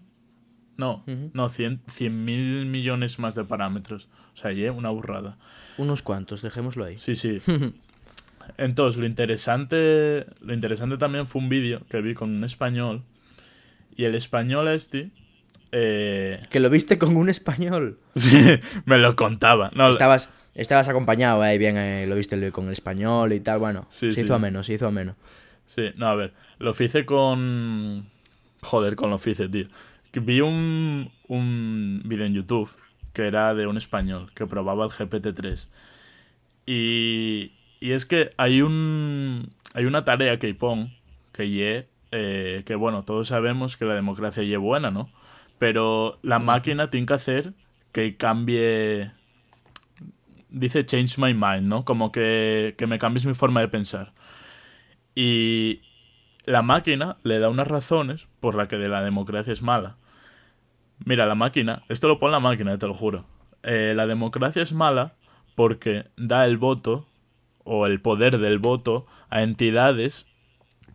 No, 0.77 1.03
Ujú. 1.09 1.31
no, 1.35 1.49
100 1.49 1.81
mil 2.25 2.67
millones 2.67 3.19
más 3.19 3.35
de 3.35 3.45
parámetros. 3.45 4.09
O 4.35 4.37
sea, 4.37 4.53
y 4.53 4.69
una 4.69 4.91
burrada. 4.91 5.37
Unos 5.77 6.03
cuantos, 6.03 6.41
dejémoslo 6.41 6.85
ahí. 6.85 6.97
Sí, 6.99 7.17
sí. 7.17 7.41
Entonces, 8.57 9.01
lo 9.01 9.07
interesante, 9.07 10.25
lo 10.41 10.55
interesante 10.55 10.97
también 10.97 11.27
fue 11.27 11.43
un 11.43 11.49
vídeo 11.49 11.83
que 11.91 12.01
vi 12.01 12.15
con 12.15 12.31
un 12.31 12.45
español. 12.45 13.03
Y 13.97 14.05
el 14.05 14.15
español 14.15 14.69
este. 14.69 15.11
Eh, 15.73 16.41
Que 16.51 16.61
lo 16.61 16.71
viste 16.71 16.99
con 16.99 17.17
un 17.17 17.29
español. 17.29 17.99
sí, 18.15 18.61
me 18.85 18.99
lo 18.99 19.17
contaba. 19.17 19.71
No, 19.75 19.89
Estabas, 19.91 20.31
estabas 20.55 20.89
acompañado 20.89 21.43
ahí, 21.43 21.59
bien, 21.59 21.77
eh, 21.77 22.07
lo 22.07 22.15
viste 22.15 22.51
con 22.53 22.67
el 22.67 22.73
español 22.73 23.33
y 23.33 23.41
tal. 23.41 23.59
Bueno, 23.59 23.87
Sí, 23.91 24.11
se 24.11 24.21
sí. 24.21 24.21
hizo 24.23 24.35
ameno, 24.35 24.63
se 24.63 24.75
hizo 24.75 24.87
ameno. 24.87 25.17
Sí, 25.67 25.91
no, 25.97 26.07
a 26.09 26.15
ver, 26.15 26.33
lo 26.59 26.71
hice 26.79 27.05
con... 27.05 28.07
Joder, 28.63 28.97
con 28.97 29.11
lo 29.11 29.21
hice, 29.25 29.49
tío. 29.49 29.67
Vi 30.15 30.41
un, 30.41 31.13
un 31.29 32.03
vídeo 32.05 32.25
en 32.25 32.35
YouTube 32.35 32.71
que 33.13 33.27
era 33.27 33.55
de 33.55 33.67
un 33.67 33.77
español 33.77 34.31
que 34.35 34.47
probaba 34.47 34.85
el 34.85 34.91
GPT-3. 34.91 35.69
Y, 36.67 37.53
y 37.81 37.93
es 37.93 38.07
que 38.07 38.33
hay 38.37 38.63
un 38.63 39.51
hay 39.75 39.85
una 39.85 40.05
tarea 40.05 40.39
que 40.39 40.53
pon 40.55 40.93
que 41.33 41.49
ye, 41.51 41.87
eh, 42.11 42.63
que 42.67 42.75
bueno, 42.75 43.05
todos 43.05 43.29
sabemos 43.29 43.77
que 43.77 43.85
la 43.85 43.95
democracia 43.95 44.43
ye 44.43 44.57
buena, 44.57 44.91
¿no? 44.91 45.09
Pero 45.59 46.19
la 46.23 46.39
máquina 46.39 46.91
tiene 46.91 47.07
que 47.07 47.15
hacer 47.15 47.55
que 47.93 48.17
cambie 48.17 49.13
dice 50.51 50.85
change 50.85 51.19
my 51.19 51.35
mind, 51.35 51.63
¿no? 51.63 51.85
Como 51.85 52.13
que, 52.13 52.75
que 52.79 52.87
me 52.87 52.99
cambies 52.99 53.27
mi 53.27 53.35
forma 53.35 53.61
de 53.61 53.69
pensar. 53.69 54.13
Y 55.15 55.83
la 56.45 56.63
máquina 56.63 57.19
le 57.23 57.39
da 57.39 57.49
unas 57.49 57.69
razones 57.69 58.29
por 58.41 58.55
la 58.55 58.69
que 58.69 58.77
de 58.77 58.89
la 58.89 59.03
democracia 59.03 59.53
es 59.53 59.63
mala. 59.63 59.97
Mira, 61.05 61.27
la 61.27 61.35
máquina, 61.35 61.83
esto 61.89 62.09
lo 62.09 62.19
pone 62.19 62.33
la 62.33 62.41
máquina, 62.41 62.77
te 62.79 62.87
lo 62.87 62.95
juro. 62.95 63.27
Eh, 63.63 63.93
la 63.97 64.07
democracia 64.07 64.63
es 64.63 64.73
mala 64.73 65.15
porque 65.55 66.07
da 66.17 66.45
el 66.45 66.57
voto 66.57 67.07
o 67.65 67.87
el 67.87 68.01
poder 68.01 68.39
del 68.39 68.59
voto 68.59 69.07
a 69.29 69.43
entidades 69.43 70.27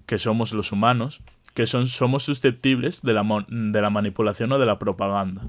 que 0.05 0.17
somos 0.17 0.53
los 0.53 0.71
humanos, 0.71 1.21
que 1.53 1.65
son, 1.65 1.87
somos 1.87 2.23
susceptibles 2.23 3.01
de 3.01 3.13
la, 3.13 3.45
de 3.47 3.81
la 3.81 3.89
manipulación 3.89 4.51
o 4.51 4.59
de 4.59 4.65
la 4.65 4.79
propaganda. 4.79 5.43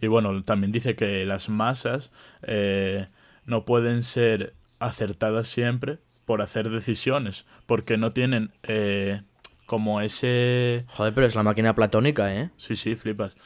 Y 0.00 0.06
bueno, 0.06 0.42
también 0.44 0.72
dice 0.72 0.96
que 0.96 1.24
las 1.26 1.48
masas 1.48 2.10
eh, 2.42 3.08
no 3.44 3.64
pueden 3.64 4.02
ser 4.02 4.54
acertadas 4.78 5.48
siempre 5.48 5.98
por 6.24 6.40
hacer 6.40 6.70
decisiones, 6.70 7.46
porque 7.66 7.98
no 7.98 8.10
tienen 8.10 8.52
eh, 8.62 9.22
como 9.66 10.00
ese... 10.00 10.86
Joder, 10.88 11.12
pero 11.12 11.26
es 11.26 11.34
la 11.34 11.42
máquina 11.42 11.74
platónica, 11.74 12.34
¿eh? 12.34 12.50
Sí, 12.56 12.76
sí, 12.76 12.96
flipas. 12.96 13.36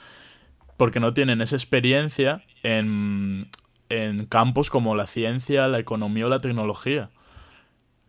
Porque 0.76 1.00
no 1.00 1.14
tienen 1.14 1.40
esa 1.40 1.56
experiencia 1.56 2.42
en, 2.62 3.48
en 3.88 4.26
campos 4.26 4.70
como 4.70 4.94
la 4.94 5.06
ciencia, 5.06 5.66
la 5.66 5.80
economía 5.80 6.26
o 6.26 6.28
la 6.28 6.40
tecnología. 6.40 7.10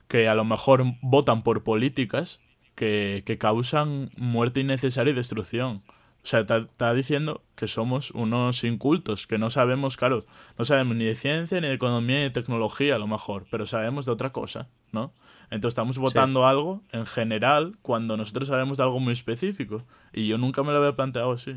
Que 0.08 0.28
a 0.28 0.36
lo 0.36 0.46
mejor 0.46 0.84
votan 1.02 1.42
por 1.42 1.64
políticas 1.64 2.40
que, 2.76 3.24
que 3.26 3.38
causan 3.38 4.12
muerte 4.18 4.60
innecesaria 4.62 5.12
y 5.12 5.16
destrucción. 5.16 5.82
O 6.24 6.28
sea, 6.28 6.40
está 6.42 6.94
diciendo 6.94 7.44
que 7.56 7.68
somos 7.68 8.10
unos 8.12 8.64
incultos, 8.64 9.28
que 9.28 9.38
no 9.38 9.50
sabemos, 9.52 9.96
claro, 9.96 10.26
no 10.58 10.66
sabemos 10.66 10.96
ni 10.96 11.06
de 11.06 11.16
ciencia, 11.16 11.62
ni 11.62 11.68
de 11.68 11.74
economía, 11.76 12.18
ni 12.18 12.24
de 12.24 12.30
tecnología 12.32 12.96
a 12.96 13.00
lo 13.00 13.06
mejor, 13.08 13.46
pero 13.52 13.66
sabemos 13.68 14.08
de 14.08 14.12
otra 14.12 14.32
cosa, 14.32 14.68
¿no? 14.92 15.14
Entonces 15.52 15.74
estamos 15.74 16.00
votando 16.00 16.48
algo 16.48 16.82
en 16.92 17.06
general 17.06 17.78
cuando 17.84 18.18
nosotros 18.18 18.48
sabemos 18.48 18.78
de 18.78 18.84
algo 18.84 19.00
muy 19.00 19.14
específico. 19.14 19.84
Y 20.12 20.26
yo 20.28 20.40
nunca 20.40 20.64
me 20.64 20.72
lo 20.72 20.80
había 20.80 20.96
planteado 20.96 21.32
así. 21.34 21.56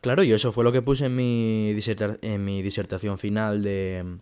Claro, 0.00 0.24
y 0.24 0.32
eso 0.32 0.50
fue 0.50 0.64
lo 0.64 0.72
que 0.72 0.82
puse 0.82 1.06
en 1.06 1.14
mi, 1.14 1.72
diserta- 1.72 2.18
en 2.22 2.44
mi 2.44 2.60
disertación 2.62 3.18
final 3.18 3.62
de, 3.62 4.16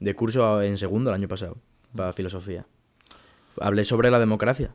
de 0.00 0.14
curso 0.16 0.60
en 0.60 0.76
segundo 0.78 1.10
el 1.10 1.14
año 1.14 1.28
pasado, 1.28 1.56
para 1.94 2.12
filosofía. 2.12 2.66
Hablé 3.60 3.84
sobre 3.84 4.10
la 4.10 4.18
democracia. 4.18 4.74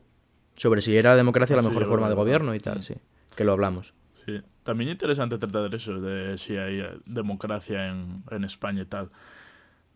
Sobre 0.60 0.82
si 0.82 0.96
era 0.98 1.12
la 1.12 1.16
democracia 1.16 1.56
la 1.56 1.62
sí, 1.62 1.70
mejor 1.70 1.88
forma 1.88 2.10
de 2.10 2.16
gobierno 2.16 2.54
y 2.54 2.60
tal, 2.60 2.80
Mm. 2.80 2.84
sí. 2.84 2.94
Que 3.36 3.44
lo 3.46 3.54
hablamos. 3.54 3.94
Sí. 4.26 4.42
También 4.64 4.90
interesante 4.90 5.38
tratar 5.38 5.70
de 5.70 5.78
eso, 5.78 6.00
de 6.02 6.38
si 6.38 6.58
hay 6.58 6.82
eh, 6.82 6.90
democracia 7.06 7.88
en, 7.88 8.24
en 8.30 8.44
España 8.44 8.82
y 8.82 8.86
tal. 8.86 9.10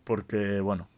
Porque, 0.04 0.60
bueno, 0.60 0.88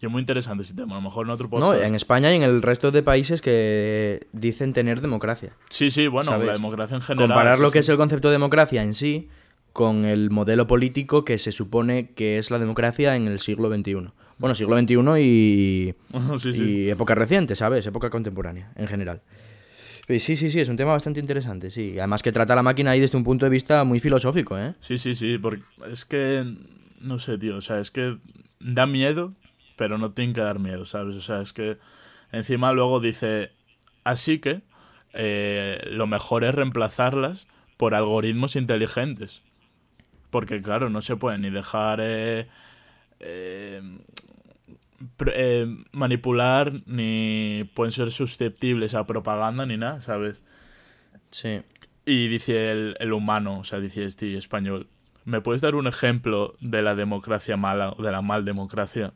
y 0.00 0.06
es 0.06 0.10
muy 0.12 0.20
interesante 0.20 0.62
ese 0.64 0.74
tema. 0.74 0.94
A 0.94 0.98
lo 0.98 1.02
mejor 1.02 1.26
en 1.26 1.30
otro 1.30 1.46
No, 1.52 1.58
podcast. 1.68 1.84
en 1.84 1.94
España 1.94 2.32
y 2.32 2.36
en 2.36 2.42
el 2.42 2.62
resto 2.62 2.90
de 2.90 3.02
países 3.02 3.40
que 3.42 4.26
dicen 4.32 4.72
tener 4.72 5.00
democracia. 5.00 5.52
Sí, 5.70 5.90
sí, 5.90 6.08
bueno, 6.08 6.32
¿sabes? 6.32 6.46
la 6.48 6.52
democracia 6.54 6.96
en 6.96 7.02
general. 7.02 7.28
Comparar 7.28 7.56
sí, 7.56 7.62
lo 7.62 7.70
que 7.70 7.74
sí. 7.82 7.86
es 7.86 7.88
el 7.90 7.96
concepto 7.96 8.28
de 8.28 8.32
democracia 8.32 8.82
en 8.82 8.94
sí 8.94 9.28
con 9.72 10.04
el 10.04 10.30
modelo 10.30 10.66
político 10.66 11.24
que 11.24 11.38
se 11.38 11.50
supone 11.52 12.10
que 12.14 12.38
es 12.38 12.50
la 12.50 12.58
democracia 12.58 13.16
en 13.16 13.26
el 13.28 13.40
siglo 13.40 13.68
XXI. 13.74 14.10
Bueno, 14.38 14.54
siglo 14.54 14.78
XXI 14.78 14.94
y, 15.20 15.94
sí. 16.38 16.62
y 16.62 16.90
época 16.90 17.14
reciente, 17.14 17.54
¿sabes? 17.54 17.86
Época 17.86 18.10
contemporánea, 18.10 18.72
en 18.76 18.88
general. 18.88 19.22
Y 20.08 20.20
sí, 20.20 20.36
sí, 20.36 20.50
sí, 20.50 20.60
es 20.60 20.68
un 20.68 20.76
tema 20.76 20.92
bastante 20.92 21.20
interesante, 21.20 21.70
sí. 21.70 21.94
Además 21.98 22.22
que 22.22 22.32
trata 22.32 22.54
la 22.54 22.62
máquina 22.62 22.90
ahí 22.90 23.00
desde 23.00 23.16
un 23.16 23.24
punto 23.24 23.46
de 23.46 23.50
vista 23.50 23.84
muy 23.84 24.00
filosófico, 24.00 24.58
¿eh? 24.58 24.74
Sí, 24.80 24.98
sí, 24.98 25.14
sí, 25.14 25.38
porque 25.38 25.62
es 25.90 26.04
que, 26.04 26.44
no 27.00 27.18
sé, 27.18 27.38
tío, 27.38 27.56
o 27.56 27.60
sea, 27.60 27.80
es 27.80 27.90
que 27.90 28.18
da 28.60 28.86
miedo, 28.86 29.32
pero 29.76 29.96
no 29.96 30.12
tiene 30.12 30.34
que 30.34 30.42
dar 30.42 30.58
miedo, 30.58 30.84
¿sabes? 30.84 31.16
O 31.16 31.20
sea, 31.20 31.40
es 31.40 31.52
que 31.52 31.78
encima 32.32 32.72
luego 32.72 33.00
dice, 33.00 33.52
así 34.04 34.40
que 34.40 34.62
eh, 35.14 35.80
lo 35.90 36.06
mejor 36.06 36.44
es 36.44 36.54
reemplazarlas 36.54 37.46
por 37.78 37.94
algoritmos 37.94 38.56
inteligentes. 38.56 39.42
Porque, 40.30 40.60
claro, 40.60 40.90
no 40.90 41.00
se 41.00 41.16
puede 41.16 41.38
ni 41.38 41.48
dejar 41.48 42.00
eh, 42.02 42.48
eh, 43.24 43.80
pr- 45.16 45.32
eh, 45.34 45.66
manipular, 45.92 46.72
ni 46.86 47.64
pueden 47.74 47.92
ser 47.92 48.10
susceptibles 48.10 48.94
a 48.94 49.06
propaganda, 49.06 49.66
ni 49.66 49.76
nada, 49.76 50.00
¿sabes? 50.00 50.42
Sí. 51.30 51.62
Y 52.06 52.28
dice 52.28 52.70
el, 52.70 52.96
el 53.00 53.12
humano, 53.12 53.60
o 53.60 53.64
sea, 53.64 53.80
dice 53.80 54.04
este 54.04 54.36
español, 54.36 54.88
¿me 55.24 55.40
puedes 55.40 55.62
dar 55.62 55.74
un 55.74 55.86
ejemplo 55.86 56.54
de 56.60 56.82
la 56.82 56.94
democracia 56.94 57.56
mala 57.56 57.94
o 57.96 58.02
de 58.02 58.12
la 58.12 58.20
mal 58.20 58.44
democracia? 58.44 59.14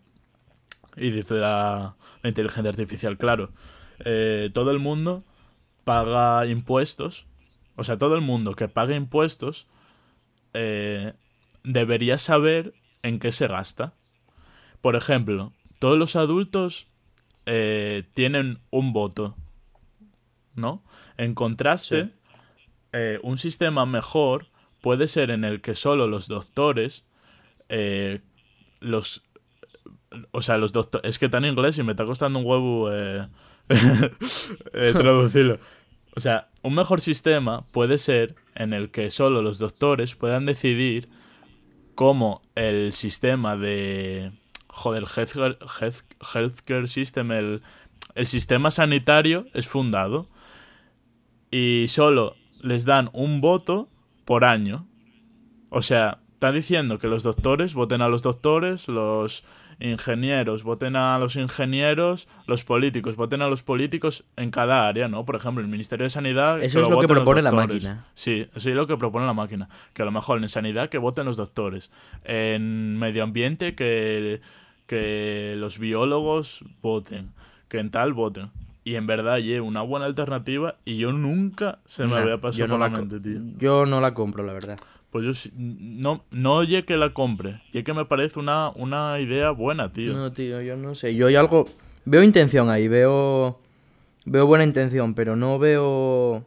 Y 0.96 1.10
dice 1.10 1.34
la, 1.34 1.96
la 2.22 2.28
inteligencia 2.28 2.70
artificial, 2.70 3.18
claro, 3.18 3.52
eh, 4.04 4.50
todo 4.52 4.70
el 4.70 4.78
mundo 4.78 5.24
paga 5.84 6.46
impuestos, 6.46 7.26
o 7.76 7.84
sea, 7.84 7.98
todo 7.98 8.14
el 8.14 8.20
mundo 8.22 8.54
que 8.54 8.68
paga 8.68 8.96
impuestos 8.96 9.68
eh, 10.54 11.12
debería 11.62 12.18
saber 12.18 12.72
en 13.02 13.18
qué 13.18 13.30
se 13.30 13.46
gasta. 13.46 13.94
Por 14.80 14.96
ejemplo, 14.96 15.52
todos 15.78 15.98
los 15.98 16.16
adultos 16.16 16.86
eh, 17.46 18.04
tienen 18.14 18.58
un 18.70 18.92
voto, 18.92 19.36
¿no? 20.54 20.82
En 21.16 21.34
contraste, 21.34 22.04
Sí. 22.04 22.10
eh, 22.92 23.18
un 23.22 23.38
sistema 23.38 23.86
mejor 23.86 24.46
puede 24.80 25.08
ser 25.08 25.30
en 25.30 25.44
el 25.44 25.60
que 25.60 25.74
solo 25.74 26.06
los 26.06 26.28
doctores, 26.28 27.04
eh, 27.68 28.20
los, 28.80 29.22
o 30.30 30.40
sea, 30.42 30.58
los 30.58 30.72
doctores, 30.72 31.08
es 31.08 31.18
que 31.18 31.26
está 31.26 31.38
en 31.38 31.46
inglés 31.46 31.78
y 31.78 31.82
me 31.82 31.92
está 31.92 32.04
costando 32.04 32.38
un 32.38 32.46
huevo 32.46 32.90
eh, 32.92 33.26
traducirlo. 34.92 35.58
O 36.16 36.20
sea, 36.20 36.48
un 36.62 36.74
mejor 36.74 37.00
sistema 37.00 37.64
puede 37.72 37.98
ser 37.98 38.34
en 38.54 38.72
el 38.72 38.90
que 38.90 39.10
solo 39.10 39.42
los 39.42 39.58
doctores 39.58 40.14
puedan 40.16 40.46
decidir 40.46 41.08
cómo 41.94 42.42
el 42.54 42.92
sistema 42.92 43.56
de. 43.56 44.32
Joder, 44.82 45.04
healthcare, 45.04 45.58
health- 45.80 46.04
healthcare 46.34 46.86
system, 46.86 47.32
el, 47.32 47.62
el 48.14 48.26
sistema 48.26 48.70
sanitario 48.70 49.46
es 49.54 49.66
fundado. 49.66 50.28
Y 51.50 51.86
solo 51.88 52.36
les 52.60 52.84
dan 52.84 53.10
un 53.12 53.40
voto 53.40 53.88
por 54.24 54.44
año. 54.44 54.86
O 55.70 55.82
sea, 55.82 56.18
está 56.34 56.52
diciendo 56.52 56.98
que 56.98 57.08
los 57.08 57.22
doctores 57.22 57.74
voten 57.74 58.02
a 58.02 58.08
los 58.08 58.22
doctores, 58.22 58.86
los 58.88 59.44
ingenieros 59.80 60.64
voten 60.64 60.96
a 60.96 61.18
los 61.18 61.36
ingenieros, 61.36 62.26
los 62.46 62.64
políticos 62.64 63.16
voten 63.16 63.42
a 63.42 63.48
los 63.48 63.62
políticos 63.62 64.24
en 64.36 64.50
cada 64.50 64.88
área, 64.88 65.08
¿no? 65.08 65.24
Por 65.24 65.36
ejemplo, 65.36 65.62
el 65.62 65.68
Ministerio 65.68 66.04
de 66.04 66.10
Sanidad. 66.10 66.62
Eso 66.62 66.80
es 66.80 66.88
lo 66.88 66.98
que 66.98 67.06
voten 67.06 67.14
los 67.14 67.24
propone 67.24 67.42
la 67.42 67.52
máquina. 67.52 68.06
Sí, 68.14 68.48
eso 68.54 68.68
es 68.70 68.74
lo 68.74 68.86
que 68.86 68.96
propone 68.96 69.26
la 69.26 69.34
máquina. 69.34 69.68
Que 69.94 70.02
a 70.02 70.04
lo 70.04 70.10
mejor 70.10 70.38
en 70.42 70.48
sanidad 70.48 70.88
que 70.88 70.98
voten 70.98 71.26
los 71.26 71.36
doctores. 71.36 71.90
En 72.24 72.98
medio 72.98 73.22
ambiente 73.22 73.74
que, 73.74 74.40
que 74.88 75.54
los 75.56 75.78
biólogos 75.78 76.64
voten. 76.82 77.30
Que 77.68 77.78
en 77.78 77.90
tal 77.92 78.14
voten. 78.14 78.50
Y 78.82 78.96
en 78.96 79.06
verdad, 79.06 79.36
ye, 79.36 79.60
una 79.60 79.82
buena 79.82 80.06
alternativa 80.06 80.76
y 80.86 80.96
yo 80.96 81.12
nunca 81.12 81.78
se 81.84 82.04
me 82.04 82.12
Nah, 82.12 82.22
había 82.22 82.34
yo 82.36 82.40
pasado 82.40 82.68
no 82.68 82.78
por 82.78 82.90
la 82.90 82.98
mente, 82.98 83.20
tío. 83.20 83.40
Yo 83.58 83.86
no 83.86 84.00
la 84.00 84.14
compro, 84.14 84.42
la 84.44 84.54
verdad. 84.54 84.78
Pues 85.10 85.24
yo 85.24 85.50
no, 85.56 86.24
no 86.30 86.54
oye 86.54 86.84
que 86.84 86.96
la 86.96 87.12
compre. 87.12 87.60
Y 87.72 87.78
es 87.78 87.84
que 87.84 87.92
me 87.92 88.06
parece 88.06 88.38
una, 88.38 88.70
una 88.70 89.20
idea 89.20 89.50
buena, 89.50 89.92
tío. 89.92 90.14
No, 90.14 90.32
tío, 90.32 90.62
yo 90.62 90.76
no 90.76 90.94
sé. 90.94 91.14
Yo 91.14 91.26
hay 91.26 91.36
algo. 91.36 91.66
Veo 92.06 92.22
intención 92.22 92.70
ahí, 92.70 92.88
veo. 92.88 93.60
Veo 94.24 94.46
buena 94.46 94.64
intención, 94.64 95.14
pero 95.14 95.36
no 95.36 95.58
veo. 95.58 96.44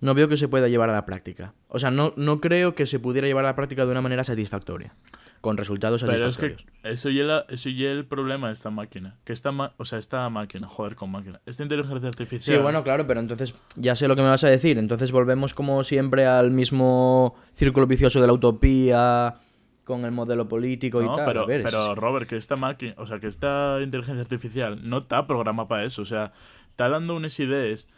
No 0.00 0.14
veo 0.14 0.28
que 0.28 0.38
se 0.38 0.48
pueda 0.48 0.68
llevar 0.68 0.88
a 0.88 0.94
la 0.94 1.04
práctica. 1.04 1.52
O 1.68 1.78
sea, 1.78 1.90
no, 1.90 2.14
no 2.16 2.40
creo 2.40 2.74
que 2.74 2.86
se 2.86 2.98
pudiera 2.98 3.28
llevar 3.28 3.44
a 3.44 3.48
la 3.48 3.56
práctica 3.56 3.84
de 3.84 3.92
una 3.92 4.00
manera 4.00 4.24
satisfactoria. 4.24 4.94
Con 5.42 5.58
resultados 5.58 6.00
Pero 6.02 6.14
es 6.14 6.20
satisfactorios. 6.20 6.64
que 6.82 6.90
eso 6.92 7.10
ya, 7.10 7.24
la- 7.24 7.44
eso 7.50 7.68
ya 7.68 7.90
el 7.90 8.06
problema 8.06 8.46
de 8.46 8.54
esta 8.54 8.70
máquina. 8.70 9.18
Que 9.24 9.34
esta 9.34 9.52
ma- 9.52 9.72
o 9.76 9.84
sea, 9.84 9.98
esta 9.98 10.26
máquina, 10.30 10.66
joder, 10.68 10.94
con 10.96 11.10
máquina. 11.10 11.40
Esta 11.44 11.62
inteligencia 11.64 12.00
Sí, 12.00 12.06
artificial. 12.06 12.62
bueno, 12.62 12.82
claro, 12.84 13.06
pero 13.06 13.20
entonces 13.20 13.54
ya 13.76 13.94
sé 13.94 14.08
lo 14.08 14.16
que 14.16 14.22
me 14.22 14.28
vas 14.28 14.44
a 14.44 14.48
decir. 14.48 14.78
Entonces 14.78 15.12
volvemos 15.12 15.52
como 15.52 15.84
siempre 15.84 16.24
al 16.26 16.50
mismo 16.52 17.34
círculo 17.54 17.86
vicioso 17.86 18.20
de 18.20 18.26
la 18.28 18.32
utopía 18.32 19.34
con 19.84 20.04
el 20.04 20.12
modelo 20.12 20.46
político 20.46 21.02
y 21.02 21.06
tal. 21.06 21.24
pero, 21.26 21.44
ver, 21.44 21.64
pero 21.64 21.96
Robert, 21.96 22.28
que 22.28 22.36
esta 22.36 22.54
máquina, 22.54 22.94
o 22.96 23.06
sea, 23.08 23.18
que 23.18 23.26
esta 23.26 23.80
inteligencia 23.82 24.22
artificial 24.22 24.78
no 24.88 24.98
está 24.98 25.26
programada 25.26 25.66
para 25.66 25.84
eso. 25.84 26.02
O 26.02 26.04
sea, 26.06 26.32
está 26.70 26.88
dando 26.88 27.16
unas 27.16 27.38
ideas 27.40 27.88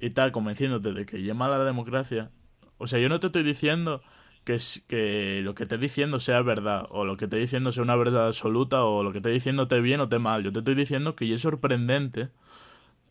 y 0.00 0.06
está 0.06 0.32
convenciéndote 0.32 0.94
de 0.94 1.04
que 1.04 1.22
llama 1.22 1.46
a 1.46 1.58
la 1.58 1.64
democracia. 1.64 2.30
O 2.78 2.86
sea, 2.86 2.98
yo 2.98 3.10
no 3.10 3.20
te 3.20 3.26
estoy 3.26 3.42
diciendo 3.42 4.00
que, 4.44 4.54
es- 4.54 4.82
que 4.88 5.40
lo 5.42 5.54
que 5.54 5.66
te 5.66 5.78
diciendo 5.78 6.20
sea 6.20 6.42
verdad, 6.42 6.86
o 6.90 7.04
lo 7.04 7.16
que 7.16 7.26
te 7.28 7.36
diciendo 7.36 7.72
sea 7.72 7.82
una 7.82 7.96
verdad 7.96 8.26
absoluta, 8.28 8.84
o 8.84 9.02
lo 9.02 9.12
que 9.12 9.20
te 9.20 9.30
diciendo 9.30 9.68
te 9.68 9.80
bien 9.80 10.00
o 10.00 10.08
te 10.08 10.18
mal. 10.18 10.42
Yo 10.44 10.52
te 10.52 10.60
estoy 10.60 10.74
diciendo 10.74 11.16
que 11.16 11.26
ya 11.26 11.34
es 11.36 11.40
sorprendente 11.42 12.28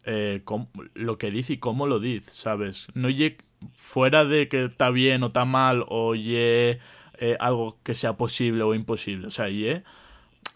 eh, 0.06 0.42
cómo- 0.44 0.68
lo 0.96 1.18
que 1.18 1.32
dice 1.32 1.54
y 1.54 1.58
cómo 1.58 1.88
lo 1.88 2.00
dice, 2.00 2.30
¿sabes? 2.32 2.88
No 2.94 3.10
ye 3.10 3.38
fuera 3.76 4.26
de 4.26 4.48
que 4.50 4.66
está 4.66 4.90
bien 4.90 5.24
o 5.24 5.28
está 5.28 5.46
mal, 5.46 5.86
o 5.88 6.14
ye 6.16 6.80
eh, 7.20 7.38
algo 7.40 7.78
que 7.84 7.94
sea 7.96 8.14
posible 8.18 8.64
o 8.64 8.74
imposible. 8.76 9.28
O 9.28 9.32
sea, 9.32 9.48
ye 9.50 9.84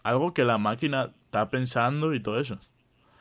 algo 0.02 0.34
que 0.34 0.44
la 0.44 0.58
máquina 0.58 1.12
está 1.24 1.48
pensando 1.48 2.12
y 2.14 2.20
todo 2.20 2.38
eso. 2.38 2.58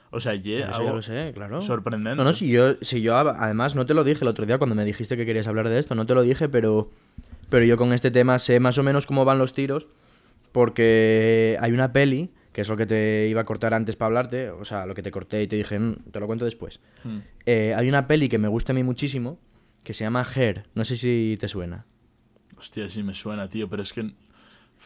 O 0.10 0.20
sea, 0.20 0.36
ye 0.36 0.60
Eso 0.60 0.70
ya 0.70 0.76
algo 0.78 0.96
lo 0.96 1.02
sé, 1.02 1.32
claro. 1.34 1.62
sorprendente. 1.62 2.18
No, 2.18 2.24
no, 2.26 2.34
si 2.34 2.50
yo, 2.50 2.76
si 2.82 3.02
yo 3.02 3.16
además 3.18 3.76
no 3.76 3.86
te 3.86 3.94
lo 3.94 4.04
dije 4.04 4.24
el 4.24 4.28
otro 4.30 4.46
día 4.46 4.58
cuando 4.58 4.76
me 4.76 4.84
dijiste 4.86 5.16
que 5.16 5.26
querías 5.26 5.48
hablar 5.48 5.70
de 5.70 5.80
esto, 5.80 5.96
no 5.96 6.06
te 6.06 6.14
lo 6.16 6.24
dije, 6.24 6.50
pero, 6.50 6.90
pero 7.50 7.66
yo 7.66 7.78
con 7.78 7.94
este 7.94 8.12
tema 8.12 8.40
sé 8.40 8.60
más 8.60 8.78
o 8.78 8.84
menos 8.84 9.06
cómo 9.06 9.26
van 9.26 9.40
los 9.40 9.54
tiros, 9.54 9.88
porque 10.52 11.58
hay 11.60 11.72
una 11.72 11.94
peli, 11.94 12.32
que 12.54 12.62
es 12.62 12.70
lo 12.70 12.78
que 12.78 12.86
te 12.86 13.28
iba 13.30 13.42
a 13.42 13.46
cortar 13.46 13.74
antes 13.74 13.96
para 13.96 14.08
hablarte, 14.08 14.50
o 14.50 14.66
sea, 14.66 14.86
lo 14.86 14.96
que 14.96 15.04
te 15.04 15.12
corté 15.12 15.44
y 15.44 15.48
te 15.48 15.56
dije, 15.56 15.78
"Mm, 15.78 16.12
te 16.12 16.20
lo 16.20 16.26
cuento 16.28 16.46
después. 16.46 16.80
Mm. 17.04 17.18
Eh, 17.46 17.74
hay 17.76 17.88
una 17.90 18.08
peli 18.08 18.30
que 18.30 18.38
me 18.38 18.48
gusta 18.48 18.74
a 18.74 18.76
mí 18.76 18.84
muchísimo, 18.84 19.40
que 19.84 19.94
se 19.94 20.04
llama 20.04 20.26
Her, 20.36 20.66
no 20.74 20.84
sé 20.84 20.98
si 20.98 21.38
te 21.40 21.48
suena, 21.48 21.86
Hostia, 22.58 22.90
sí 22.90 23.04
me 23.04 23.14
suena, 23.14 23.48
tío, 23.48 23.70
pero 23.70 23.84
es 23.84 23.94
que... 23.94 24.12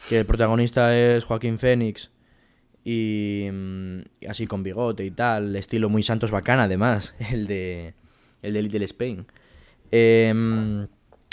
que 0.08 0.18
el 0.20 0.26
protagonista 0.26 0.96
es 0.96 1.24
Joaquín 1.24 1.58
Phoenix. 1.58 2.10
Y 2.84 3.48
mm, 3.50 4.00
así 4.28 4.46
con 4.46 4.62
bigote 4.62 5.04
y 5.04 5.10
tal, 5.10 5.56
estilo 5.56 5.88
muy 5.88 6.02
Santos 6.02 6.30
Bacán 6.30 6.60
además, 6.60 7.14
el 7.30 7.46
de, 7.46 7.94
el 8.42 8.52
de 8.52 8.62
Little 8.62 8.84
Spain. 8.84 9.26
Em, 9.90 10.86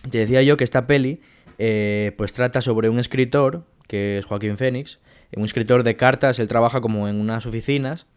te 0.09 0.19
decía 0.19 0.41
yo 0.41 0.57
que 0.57 0.63
esta 0.63 0.87
peli 0.87 1.21
eh, 1.57 2.13
pues 2.17 2.33
trata 2.33 2.61
sobre 2.61 2.89
un 2.89 2.99
escritor, 2.99 3.65
que 3.87 4.19
es 4.19 4.25
Joaquín 4.25 4.57
Phoenix, 4.57 4.99
un 5.35 5.45
escritor 5.45 5.83
de 5.83 5.95
cartas, 5.95 6.39
él 6.39 6.47
trabaja 6.47 6.81
como 6.81 7.07
en 7.07 7.19
unas 7.19 7.45
oficinas, 7.45 8.07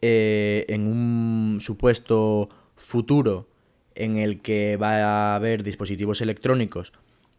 eh, 0.00 0.64
en 0.68 0.86
un 0.86 1.58
supuesto 1.60 2.48
futuro 2.76 3.48
en 3.94 4.16
el 4.16 4.40
que 4.40 4.76
va 4.76 5.32
a 5.32 5.34
haber 5.34 5.62
dispositivos 5.62 6.20
electrónicos 6.20 6.92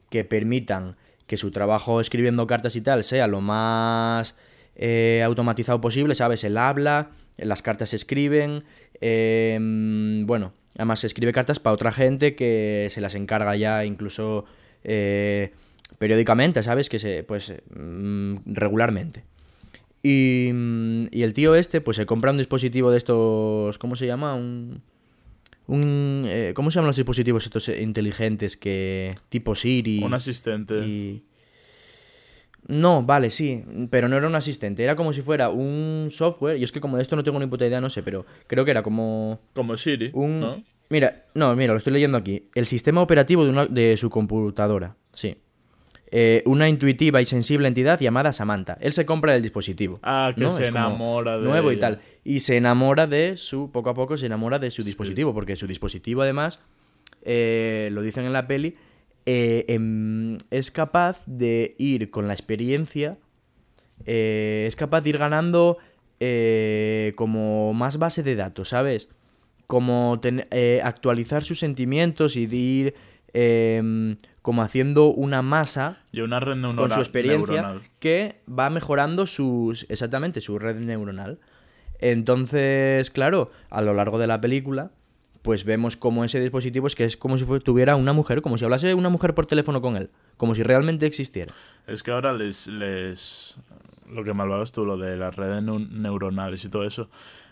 que 0.10 0.24
permitan 0.24 0.98
que 1.26 1.38
su 1.38 1.52
trabajo 1.52 2.02
escribiendo 2.02 2.48
cartas 2.48 2.76
y 2.76 2.82
tal 2.82 3.04
sea 3.04 3.28
lo 3.28 3.40
más 3.40 4.36
eh, 4.76 5.22
automatizado 5.24 5.80
posible, 5.80 6.16
¿sabes? 6.16 6.44
Él 6.44 6.58
habla, 6.58 7.12
las 7.38 7.62
cartas 7.62 7.90
se 7.90 7.96
escriben, 7.96 8.64
em, 9.00 10.26
bueno, 10.26 10.54
además 10.76 11.04
escribe 11.04 11.34
cartas 11.34 11.60
para 11.60 11.74
otra 11.74 11.92
gente 11.92 12.36
que 12.36 12.88
se 12.90 13.02
las 13.02 13.16
encarga 13.16 13.56
ya 13.56 13.86
incluso 13.86 14.46
eh, 14.84 15.52
periódicamente, 15.98 16.64
¿sabes? 16.64 16.90
Que 16.90 17.00
se, 17.00 17.24
pues, 17.24 17.54
mm, 17.76 18.36
regularmente. 18.46 19.24
Y, 20.02 20.50
mm, 20.54 21.08
y 21.12 21.24
el 21.24 21.34
tío 21.34 21.56
este, 21.56 21.82
pues 21.82 21.98
se 21.98 22.06
compra 22.06 22.32
un 22.32 22.38
dispositivo 22.38 22.92
de 22.92 22.98
estos, 22.98 23.78
¿cómo 23.78 23.96
se 23.96 24.06
llama? 24.06 24.36
Un... 24.36 24.82
un 25.68 26.24
eh, 26.28 26.54
¿Cómo 26.56 26.72
se 26.72 26.76
llaman 26.76 26.88
los 26.88 26.96
dispositivos 26.96 27.44
estos 27.46 27.68
eh, 27.70 27.82
inteligentes 27.82 28.56
que... 28.56 29.16
tipo 29.30 29.56
Siri? 29.56 30.02
Un 30.04 30.14
asistente. 30.14 30.76
y- 30.86 31.24
No, 32.70 33.02
vale, 33.04 33.30
sí, 33.32 33.64
pero 33.90 34.08
no 34.08 34.16
era 34.16 34.28
un 34.28 34.36
asistente, 34.36 34.84
era 34.84 34.96
como 34.96 35.12
si 35.12 35.22
fuera 35.22 35.50
un 35.50 36.08
software, 36.12 36.58
y 36.58 36.64
es 36.64 36.72
que 36.72 36.80
como 36.80 36.96
de 36.98 37.02
esto 37.02 37.16
no 37.16 37.24
tengo 37.24 37.40
ni 37.40 37.48
puta 37.48 37.66
idea, 37.66 37.82
no 37.82 37.90
sé, 37.90 38.04
pero 38.04 38.26
creo 38.48 38.64
que 38.64 38.72
era 38.72 38.84
como 38.84 39.40
Como 39.54 39.76
Siri, 39.76 40.12
un... 40.14 40.40
¿no? 40.40 40.64
Mira, 40.92 41.26
no, 41.36 41.56
mira, 41.56 41.74
lo 41.74 41.78
estoy 41.78 41.94
leyendo 41.94 42.18
aquí. 42.18 42.44
El 42.56 42.66
sistema 42.66 43.02
operativo 43.02 43.44
de, 43.44 43.50
una- 43.52 43.66
de 43.66 43.96
su 43.98 44.10
computadora, 44.10 44.96
sí. 45.14 45.38
Eh, 46.12 46.42
una 46.48 46.68
intuitiva 46.68 47.22
y 47.22 47.26
sensible 47.26 47.68
entidad 47.68 48.00
llamada 48.00 48.34
Samantha. 48.34 48.78
Él 48.82 48.92
se 48.94 49.06
compra 49.06 49.36
el 49.36 49.44
dispositivo. 49.44 50.00
Ah, 50.02 50.34
que 50.36 50.42
¿no? 50.44 50.50
se 50.52 50.64
Es 50.64 50.70
enamora 50.70 51.38
de 51.38 51.44
Nuevo 51.44 51.72
y 51.72 51.78
tal. 51.78 52.02
Y 52.24 52.40
se 52.40 52.58
enamora 52.58 53.06
de 53.06 53.38
su, 53.38 53.72
poco 53.72 53.92
a 53.92 53.94
poco 53.94 54.18
se 54.18 54.26
enamora 54.26 54.58
de 54.58 54.72
su 54.72 54.84
dispositivo, 54.84 55.34
porque 55.34 55.56
su 55.56 55.68
dispositivo 55.68 56.24
además, 56.24 56.60
eh, 57.22 57.90
lo 57.92 58.02
dicen 58.02 58.26
en 58.26 58.34
la 58.34 58.48
peli, 58.48 58.76
eh, 59.26 59.66
em, 59.68 60.38
es 60.52 60.72
capaz 60.72 61.22
de 61.26 61.76
ir 61.78 62.10
con 62.12 62.28
la 62.28 62.34
experiencia, 62.34 63.18
eh, 64.06 64.66
es 64.68 64.76
capaz 64.76 65.02
de 65.02 65.10
ir 65.12 65.18
ganando 65.18 65.78
eh, 66.20 67.14
como 67.16 67.74
más 67.74 67.98
base 67.98 68.24
de 68.24 68.36
datos, 68.36 68.70
¿sabes? 68.70 69.08
Como 69.68 70.20
ten- 70.22 70.48
eh, 70.52 70.82
actualizar 70.84 71.44
sus 71.44 71.60
sentimientos 71.60 72.36
y 72.36 72.46
de 72.48 72.56
ir 72.58 72.94
em, 73.34 74.18
como 74.42 74.64
haciendo 74.64 75.08
una 75.14 75.42
masa 75.44 76.00
Y 76.12 76.22
una 76.22 76.40
red 76.40 76.56
neuronal. 76.56 76.76
con 76.78 76.90
su 76.92 77.00
experiencia 77.00 77.62
neuronal. 77.62 77.82
que 78.00 78.42
va 78.50 78.70
mejorando 78.72 79.28
sus 79.28 79.86
exactamente 79.90 80.42
su 80.42 80.58
red 80.58 80.78
neuronal. 80.78 81.40
Entonces, 82.00 83.12
claro, 83.12 83.52
a 83.70 83.82
lo 83.82 83.94
largo 83.94 84.18
de 84.18 84.28
la 84.28 84.42
película, 84.42 84.92
pues 85.42 85.64
vemos 85.64 85.96
como 85.98 86.24
ese 86.24 86.40
dispositivo 86.40 86.88
es 86.88 86.96
que 86.96 87.06
es 87.06 87.18
como 87.18 87.38
si 87.38 87.46
tuviera 87.60 87.96
una 87.96 88.14
mujer, 88.14 88.42
como 88.42 88.58
si 88.58 88.66
hablase 88.66 88.94
una 88.94 89.10
mujer 89.10 89.34
por 89.34 89.46
teléfono 89.46 89.82
con 89.82 89.96
él, 89.96 90.10
como 90.38 90.56
si 90.56 90.64
realmente 90.64 91.06
existiera. 91.06 91.54
Es 91.88 92.04
que 92.04 92.12
ahora 92.12 92.34
les, 92.34 92.68
les... 92.68 93.58
Lo 94.12 94.24
que 94.24 94.34
malvabas 94.34 94.72
tú, 94.72 94.86
lo 94.86 94.98
de 94.98 95.18
las 95.18 95.36
redes 95.36 95.64
neu- 95.64 95.90
neuronales 95.90 96.66
y 96.66 96.70
todo 96.70 96.84
eso. 96.86 97.10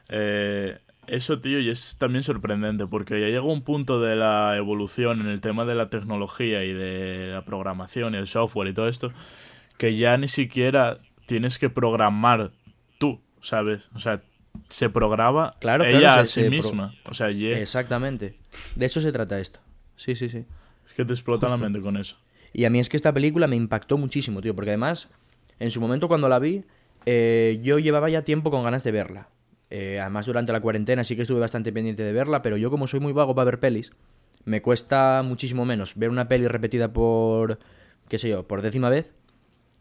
eh, 0.09 0.77
eso, 1.05 1.39
tío, 1.39 1.59
y 1.61 1.69
es 1.69 1.95
también 1.97 2.21
sorprendente, 2.21 2.85
porque 2.85 3.21
ya 3.21 3.27
llega 3.27 3.43
un 3.43 3.61
punto 3.61 4.01
de 4.01 4.17
la 4.17 4.57
evolución 4.57 5.21
en 5.21 5.27
el 5.27 5.39
tema 5.39 5.63
de 5.63 5.73
la 5.73 5.89
tecnología 5.89 6.65
y 6.65 6.73
de 6.73 7.29
la 7.31 7.45
programación 7.45 8.13
y 8.13 8.17
el 8.17 8.27
software 8.27 8.67
y 8.67 8.73
todo 8.73 8.89
esto, 8.89 9.13
que 9.77 9.95
ya 9.95 10.17
ni 10.17 10.27
siquiera 10.27 10.97
tienes 11.25 11.59
que 11.59 11.69
programar 11.69 12.51
tú, 12.97 13.21
¿sabes? 13.39 13.89
O 13.95 13.99
sea, 13.99 14.21
se 14.69 14.89
programa 14.89 15.51
Claro, 15.59 15.85
ella 15.85 15.99
claro, 15.99 16.21
a 16.21 16.25
se- 16.25 16.41
sí 16.41 16.41
se 16.41 16.47
pro- 16.47 16.71
misma. 16.71 16.93
O 17.05 17.13
sea, 17.13 17.29
Exactamente. 17.29 18.35
De 18.75 18.85
eso 18.85 19.01
se 19.01 19.11
trata 19.11 19.39
esto. 19.39 19.59
Sí, 19.95 20.15
sí, 20.15 20.29
sí. 20.29 20.45
es 20.85 20.93
que 20.93 21.03
te 21.05 21.13
explota 21.13 21.49
la 21.49 21.57
mente 21.57 21.81
con 21.81 21.97
eso. 21.97 22.17
Y 22.53 22.65
a 22.65 22.69
mí 22.69 22.79
es 22.79 22.89
que 22.89 22.97
esta 22.97 23.13
película 23.13 23.47
me 23.47 23.55
impactó 23.55 23.97
muchísimo, 23.97 24.41
tío, 24.41 24.55
porque 24.55 24.71
además, 24.71 25.09
en 25.59 25.69
su 25.71 25.81
momento 25.81 26.07
cuando 26.07 26.29
la 26.29 26.39
vi, 26.39 26.63
eh, 27.05 27.59
yo 27.63 27.77
llevaba 27.79 28.09
ya 28.09 28.23
tiempo 28.23 28.51
con 28.51 28.63
ganas 28.63 28.83
de 28.83 28.91
verla. 28.91 29.29
Eh, 29.69 29.99
además, 29.99 30.25
durante 30.25 30.51
la 30.53 30.61
cuarentena 30.61 31.03
sí 31.03 31.15
que 31.15 31.23
estuve 31.23 31.39
bastante 31.39 31.71
pendiente 31.73 32.03
de 32.03 32.13
verla, 32.13 32.41
pero 32.41 32.55
yo 32.57 32.69
como 32.71 32.87
soy 32.87 32.99
muy 33.01 33.11
vago 33.13 33.35
para 33.35 33.45
ver 33.45 33.59
pelis, 33.59 33.91
me 34.45 34.61
cuesta 34.61 35.21
muchísimo 35.25 35.65
menos 35.65 35.95
ver 35.97 36.09
una 36.09 36.27
peli 36.29 36.47
repetida 36.47 36.93
por, 36.93 37.59
qué 38.07 38.17
sé 38.17 38.29
yo, 38.29 38.47
por 38.47 38.61
décima 38.61 38.89
vez, 38.89 39.11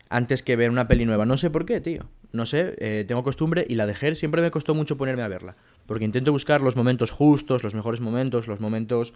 antes 0.09 0.43
que 0.43 0.57
ver 0.57 0.71
una 0.71 0.89
peli 0.89 1.05
nueva. 1.05 1.27
No 1.27 1.37
sé 1.37 1.51
por 1.51 1.67
qué, 1.67 1.81
tío. 1.81 2.05
No 2.33 2.47
sé, 2.47 2.75
eh, 2.79 3.05
tengo 3.07 3.23
costumbre 3.23 3.67
y 3.69 3.77
la 3.77 3.87
de 3.87 3.95
Her 4.01 4.17
siempre 4.17 4.43
me 4.43 4.51
costó 4.51 4.75
mucho 4.75 4.97
ponerme 4.97 5.23
a 5.23 5.29
verla. 5.29 5.57
Porque 5.87 6.05
intento 6.05 6.33
buscar 6.33 6.61
los 6.61 6.77
momentos 6.77 7.11
justos, 7.11 7.63
los 7.65 7.75
mejores 7.75 8.01
momentos, 8.01 8.47
los 8.47 8.61
momentos 8.61 9.15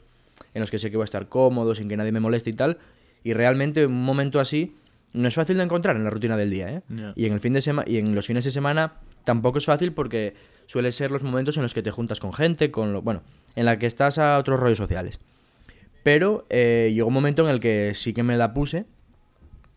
en 0.55 0.61
los 0.61 0.71
que 0.71 0.79
sé 0.79 0.91
que 0.91 0.97
voy 0.97 1.05
a 1.05 1.05
estar 1.05 1.29
cómodo, 1.29 1.75
sin 1.75 1.89
que 1.89 1.97
nadie 1.97 2.13
me 2.13 2.21
moleste 2.21 2.51
y 2.51 2.55
tal. 2.55 2.79
Y 3.23 3.35
realmente 3.35 3.87
un 3.87 4.03
momento 4.03 4.41
así 4.41 4.75
no 5.13 5.29
es 5.29 5.35
fácil 5.35 5.57
de 5.57 5.65
encontrar 5.65 5.97
en 5.97 6.05
la 6.05 6.11
rutina 6.11 6.37
del 6.37 6.51
día, 6.51 6.71
¿eh? 6.71 6.83
Ya. 6.89 7.13
Y 7.17 7.27
en 7.27 7.33
el 7.33 7.41
fin 7.41 7.53
de 7.53 7.61
semana 7.61 7.89
y 7.91 7.99
en 7.99 8.15
los 8.15 8.27
fines 8.27 8.45
de 8.45 8.51
semana 8.51 8.95
tampoco 9.25 9.59
es 9.59 9.67
fácil 9.67 9.93
porque 9.93 10.35
suele 10.67 10.93
ser 10.93 11.11
los 11.11 11.23
momentos 11.23 11.57
en 11.57 11.63
los 11.63 11.75
que 11.75 11.83
te 11.83 11.91
juntas 11.91 12.21
con 12.21 12.33
gente, 12.33 12.71
con 12.71 12.93
lo, 12.93 13.03
bueno, 13.03 13.23
en 13.57 13.65
la 13.65 13.79
que 13.79 13.87
estás 13.87 14.19
a 14.19 14.39
otros 14.39 14.61
rollos 14.61 14.79
sociales. 14.79 15.21
Pero 16.03 16.47
eh, 16.49 16.91
llegó 16.95 17.09
un 17.09 17.15
momento 17.15 17.45
en 17.45 17.51
el 17.51 17.61
que 17.61 17.93
sí 17.95 18.15
que 18.15 18.23
me 18.23 18.37
la 18.37 18.55
puse 18.55 18.87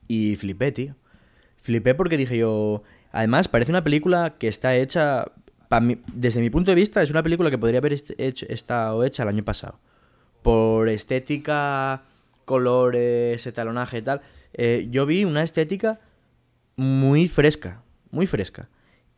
y 0.07 0.35
flipé, 0.35 0.71
tío. 0.71 0.95
Flipé 1.63 1.95
porque 1.95 2.17
dije 2.17 2.37
yo, 2.37 2.83
además 3.13 3.47
parece 3.47 3.71
una 3.71 3.85
película 3.85 4.35
que 4.37 4.49
está 4.49 4.75
hecha 4.75 5.31
desde 6.13 6.41
mi 6.41 6.49
punto 6.49 6.71
de 6.71 6.75
vista 6.75 7.01
es 7.01 7.09
una 7.09 7.23
película 7.23 7.49
que 7.49 7.57
podría 7.57 7.79
haber 7.79 7.93
hecho, 8.17 8.45
estado 8.49 9.03
hecha 9.05 9.23
el 9.23 9.29
año 9.29 9.45
pasado. 9.45 9.79
Por 10.41 10.89
estética, 10.89 12.03
colores, 12.43 13.47
etalonaje 13.47 13.99
y 13.99 14.01
tal. 14.01 14.21
eh, 14.53 14.87
yo 14.91 15.05
vi 15.05 15.23
una 15.23 15.41
estética 15.41 16.01
muy 16.75 17.29
fresca, 17.29 17.81
muy 18.11 18.27
fresca. 18.27 18.67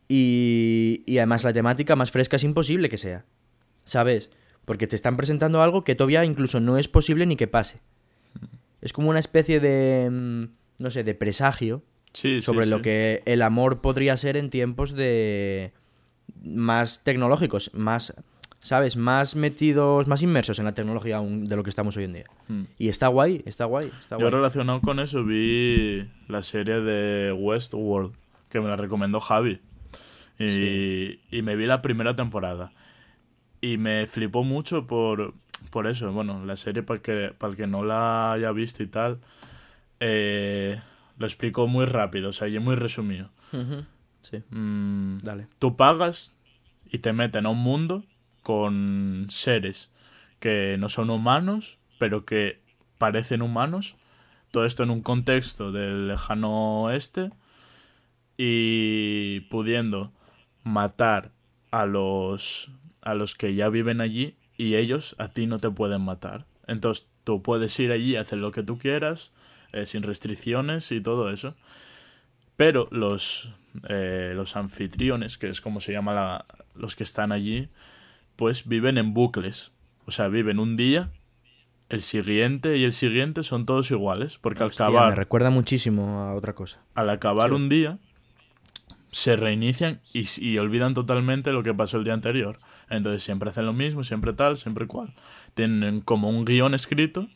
Y, 0.08 1.02
y 1.04 1.18
además 1.18 1.42
la 1.42 1.52
temática 1.52 1.96
más 1.96 2.12
fresca 2.12 2.36
es 2.36 2.44
imposible 2.44 2.88
que 2.88 2.96
sea. 2.96 3.24
¿Sabes? 3.82 4.30
Porque 4.64 4.86
te 4.86 4.94
están 4.94 5.16
presentando 5.16 5.62
algo 5.62 5.82
que 5.82 5.96
todavía 5.96 6.24
incluso 6.24 6.60
no 6.60 6.78
es 6.78 6.86
posible 6.86 7.26
ni 7.26 7.34
que 7.34 7.48
pase. 7.48 7.80
Es 8.80 8.92
como 8.92 9.10
una 9.10 9.18
especie 9.18 9.58
de, 9.58 10.08
mm, 10.10 10.44
no 10.78 10.90
sé, 10.92 11.02
de 11.02 11.14
presagio 11.16 11.82
Sí, 12.16 12.36
sí, 12.36 12.42
sobre 12.42 12.64
lo 12.64 12.78
sí. 12.78 12.82
que 12.84 13.22
el 13.26 13.42
amor 13.42 13.82
podría 13.82 14.16
ser 14.16 14.38
en 14.38 14.48
tiempos 14.48 14.94
de 14.94 15.74
más 16.42 17.04
tecnológicos, 17.04 17.70
más, 17.74 18.14
¿sabes? 18.58 18.96
Más 18.96 19.36
metidos, 19.36 20.06
más 20.06 20.22
inmersos 20.22 20.58
en 20.58 20.64
la 20.64 20.72
tecnología 20.72 21.18
aún 21.18 21.44
de 21.44 21.56
lo 21.56 21.62
que 21.62 21.68
estamos 21.68 21.94
hoy 21.98 22.04
en 22.04 22.14
día. 22.14 22.24
Hmm. 22.48 22.62
Y 22.78 22.88
está 22.88 23.08
guay, 23.08 23.42
está 23.44 23.66
guay, 23.66 23.92
está 24.00 24.16
Yo 24.16 24.20
guay. 24.20 24.30
relacionado 24.30 24.80
con 24.80 24.98
eso 24.98 25.24
vi 25.24 26.08
la 26.26 26.42
serie 26.42 26.80
de 26.80 27.32
Westworld, 27.34 28.14
que 28.48 28.62
me 28.62 28.68
la 28.68 28.76
recomendó 28.76 29.20
Javi. 29.20 29.60
Y, 30.38 31.42
me 31.42 31.54
vi 31.54 31.66
la 31.66 31.82
primera 31.82 32.16
temporada. 32.16 32.72
Y 33.60 33.76
me 33.76 34.06
flipó 34.06 34.42
mucho 34.42 34.86
por, 34.86 35.34
por 35.68 35.86
eso. 35.86 36.10
Bueno, 36.12 36.46
la 36.46 36.56
serie, 36.56 36.82
para 36.82 37.02
que, 37.02 37.34
para 37.36 37.50
el 37.50 37.58
que 37.58 37.66
no 37.66 37.84
la 37.84 38.32
haya 38.32 38.52
visto 38.52 38.82
y 38.82 38.86
tal, 38.86 39.18
eh, 40.00 40.80
lo 41.18 41.26
explico 41.26 41.66
muy 41.66 41.84
rápido, 41.86 42.30
o 42.30 42.32
sea, 42.32 42.48
y 42.48 42.58
muy 42.58 42.74
resumido. 42.76 43.30
Sí, 44.22 44.42
Mm, 44.50 45.18
dale. 45.22 45.46
tú 45.58 45.76
pagas 45.76 46.34
y 46.90 46.98
te 46.98 47.12
meten 47.12 47.46
a 47.46 47.50
un 47.50 47.58
mundo 47.58 48.04
con 48.42 49.26
seres 49.30 49.90
que 50.40 50.76
no 50.78 50.88
son 50.88 51.10
humanos, 51.10 51.78
pero 51.98 52.24
que 52.24 52.60
parecen 52.98 53.42
humanos. 53.42 53.96
Todo 54.50 54.64
esto 54.64 54.82
en 54.82 54.90
un 54.90 55.02
contexto 55.02 55.72
del 55.72 56.08
lejano 56.08 56.82
oeste 56.84 57.30
y 58.36 59.40
pudiendo 59.48 60.12
matar 60.62 61.32
a 61.70 61.86
los 61.86 62.70
a 63.02 63.14
los 63.14 63.34
que 63.34 63.54
ya 63.54 63.68
viven 63.68 64.00
allí 64.00 64.34
y 64.56 64.74
ellos 64.74 65.14
a 65.18 65.28
ti 65.28 65.46
no 65.46 65.58
te 65.58 65.70
pueden 65.70 66.02
matar. 66.02 66.46
Entonces 66.66 67.08
tú 67.24 67.42
puedes 67.42 67.78
ir 67.78 67.92
allí, 67.92 68.16
hacer 68.16 68.38
lo 68.38 68.50
que 68.50 68.62
tú 68.64 68.78
quieras, 68.78 69.32
eh, 69.76 69.86
sin 69.86 70.02
restricciones 70.02 70.90
y 70.92 71.00
todo 71.00 71.30
eso. 71.30 71.54
Pero 72.56 72.88
los, 72.90 73.52
eh, 73.88 74.32
los 74.34 74.56
anfitriones, 74.56 75.36
que 75.38 75.48
es 75.48 75.60
como 75.60 75.80
se 75.80 75.92
llama 75.92 76.14
la- 76.14 76.44
los 76.74 76.96
que 76.96 77.04
están 77.04 77.32
allí, 77.32 77.68
pues 78.36 78.66
viven 78.66 78.98
en 78.98 79.12
bucles. 79.14 79.72
O 80.06 80.10
sea, 80.10 80.28
viven 80.28 80.58
un 80.58 80.76
día, 80.76 81.10
el 81.88 82.00
siguiente 82.00 82.76
y 82.78 82.84
el 82.84 82.92
siguiente 82.92 83.42
son 83.42 83.66
todos 83.66 83.90
iguales. 83.90 84.38
Porque 84.38 84.62
al 84.62 84.70
acabar, 84.70 85.10
me 85.10 85.16
recuerda 85.16 85.50
muchísimo 85.50 86.20
a 86.22 86.34
otra 86.34 86.54
cosa. 86.54 86.80
al 86.94 87.10
acabar 87.10 87.50
Sí. 87.50 87.56
un 87.56 87.68
día, 87.68 87.98
se 89.10 89.36
reinician 89.36 90.00
y, 90.12 90.26
y 90.40 90.58
olvidan 90.58 90.92
totalmente 90.94 91.52
lo 91.52 91.62
que 91.62 91.72
pasó 91.74 91.96
el 91.98 92.04
día 92.04 92.12
anterior. 92.14 92.58
Entonces 92.90 93.22
siempre 93.22 93.50
hacen 93.50 93.66
lo 93.66 93.72
mismo, 93.72 94.04
siempre 94.04 94.32
tal, 94.32 94.56
siempre 94.56 94.86
cual. 94.86 95.14
Tienen 95.54 96.00
como 96.00 96.28
un 96.28 96.44
guion 96.44 96.74
escrito 96.74 97.28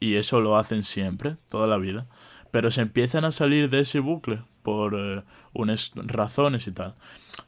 y 0.00 0.16
eso 0.16 0.40
lo 0.40 0.56
hacen 0.56 0.82
siempre, 0.82 1.36
toda 1.48 1.66
la 1.66 1.78
vida. 1.78 2.06
Pero 2.50 2.70
se 2.70 2.82
empiezan 2.82 3.24
a 3.24 3.32
salir 3.32 3.70
de 3.70 3.80
ese 3.80 4.00
bucle 4.00 4.42
por 4.62 4.94
eh, 4.94 5.22
unas 5.52 5.92
razones 5.94 6.66
y 6.66 6.72
tal. 6.72 6.94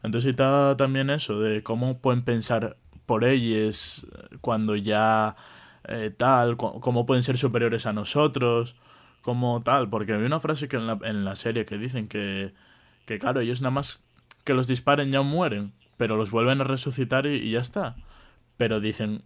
Entonces 0.02 0.30
está 0.30 0.76
también 0.76 1.11
eso 1.11 1.40
de 1.40 1.62
cómo 1.62 1.98
pueden 1.98 2.22
pensar 2.22 2.76
por 3.06 3.24
ellos 3.24 4.06
eh, 4.12 4.37
cuando 4.40 4.76
ya 4.76 5.37
eh, 5.88 6.12
tal, 6.16 6.56
cómo 6.56 7.06
pueden 7.06 7.22
ser 7.22 7.38
superiores 7.38 7.87
a 7.87 7.92
nosotros, 7.92 8.76
como 9.22 9.61
tal. 9.61 9.88
Porque 9.88 10.12
hay 10.12 10.22
una 10.22 10.40
frase 10.40 10.68
que 10.68 10.76
en 10.76 10.87
la, 10.87 10.98
en 11.02 11.24
la 11.24 11.37
serie 11.37 11.64
que 11.64 11.78
dicen 11.78 12.09
que, 12.09 12.52
que, 13.06 13.18
claro, 13.18 13.40
ellos 13.40 13.61
nada 13.62 13.72
más 13.72 14.00
que 14.44 14.54
los 14.54 14.66
disparen 14.66 15.11
ya 15.11 15.22
mueren, 15.22 15.72
pero 15.96 16.16
los 16.16 16.30
vuelven 16.30 16.61
a 16.61 16.64
resucitar 16.64 17.26
y 17.26 17.50
ya 17.50 17.59
está. 17.59 17.96
Pero 18.56 18.80
dicen, 18.80 19.22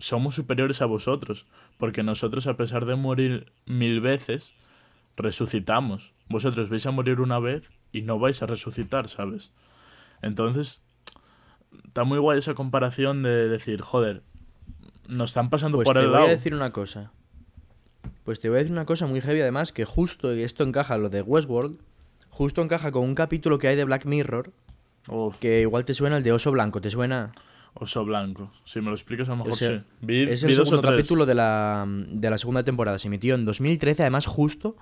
somos 0.00 0.34
superiores 0.34 0.82
a 0.82 0.86
vosotros, 0.86 1.46
porque 1.78 2.02
nosotros 2.02 2.46
a 2.48 2.56
pesar 2.56 2.84
de 2.86 2.96
morir 2.96 3.52
mil 3.66 4.00
veces, 4.00 4.54
resucitamos. 5.16 6.12
Vosotros 6.28 6.68
vais 6.68 6.84
a 6.86 6.90
morir 6.90 7.20
una 7.20 7.38
vez 7.38 7.70
y 7.92 8.02
no 8.02 8.18
vais 8.18 8.42
a 8.42 8.46
resucitar, 8.46 9.08
¿sabes? 9.08 9.52
Entonces, 10.22 10.82
está 11.86 12.04
muy 12.04 12.18
guay 12.18 12.38
esa 12.38 12.54
comparación 12.54 13.22
de 13.22 13.48
decir, 13.48 13.80
joder, 13.80 14.22
nos 15.08 15.30
están 15.30 15.50
pasando 15.50 15.76
Pues 15.78 15.86
por 15.86 15.96
te 15.96 16.02
el 16.02 16.08
voy 16.08 16.14
lado. 16.14 16.26
a 16.26 16.30
decir 16.30 16.54
una 16.54 16.72
cosa. 16.72 17.12
Pues 18.24 18.40
te 18.40 18.48
voy 18.48 18.56
a 18.56 18.58
decir 18.58 18.72
una 18.72 18.86
cosa 18.86 19.06
muy 19.06 19.20
heavy 19.20 19.40
además, 19.40 19.72
que 19.72 19.84
justo, 19.84 20.34
y 20.34 20.42
esto 20.42 20.62
encaja 20.64 20.96
lo 20.98 21.10
de 21.10 21.22
Westworld, 21.22 21.78
justo 22.28 22.62
encaja 22.62 22.92
con 22.92 23.04
un 23.04 23.14
capítulo 23.14 23.58
que 23.58 23.68
hay 23.68 23.76
de 23.76 23.84
Black 23.84 24.04
Mirror, 24.06 24.52
Uf, 25.08 25.38
que 25.38 25.62
igual 25.62 25.84
te 25.84 25.94
suena 25.94 26.18
el 26.18 26.22
de 26.22 26.32
Oso 26.32 26.50
Blanco, 26.52 26.80
¿te 26.80 26.90
suena? 26.90 27.32
Oso 27.74 28.04
blanco. 28.04 28.50
Si 28.64 28.80
me 28.80 28.86
lo 28.86 28.92
explicas, 28.92 29.28
a 29.28 29.32
lo 29.32 29.38
mejor 29.38 29.52
sí. 29.56 29.80
Vi, 30.00 30.22
Es 30.22 30.42
el 30.42 30.50
segundo 30.64 30.70
capítulo 30.96 31.26
de 31.26 31.34
la, 31.34 31.86
de 31.88 32.30
la 32.30 32.38
segunda 32.38 32.62
temporada. 32.62 32.98
Se 32.98 33.08
emitió 33.08 33.34
en 33.34 33.44
2013, 33.44 34.02
además 34.02 34.26
justo 34.26 34.76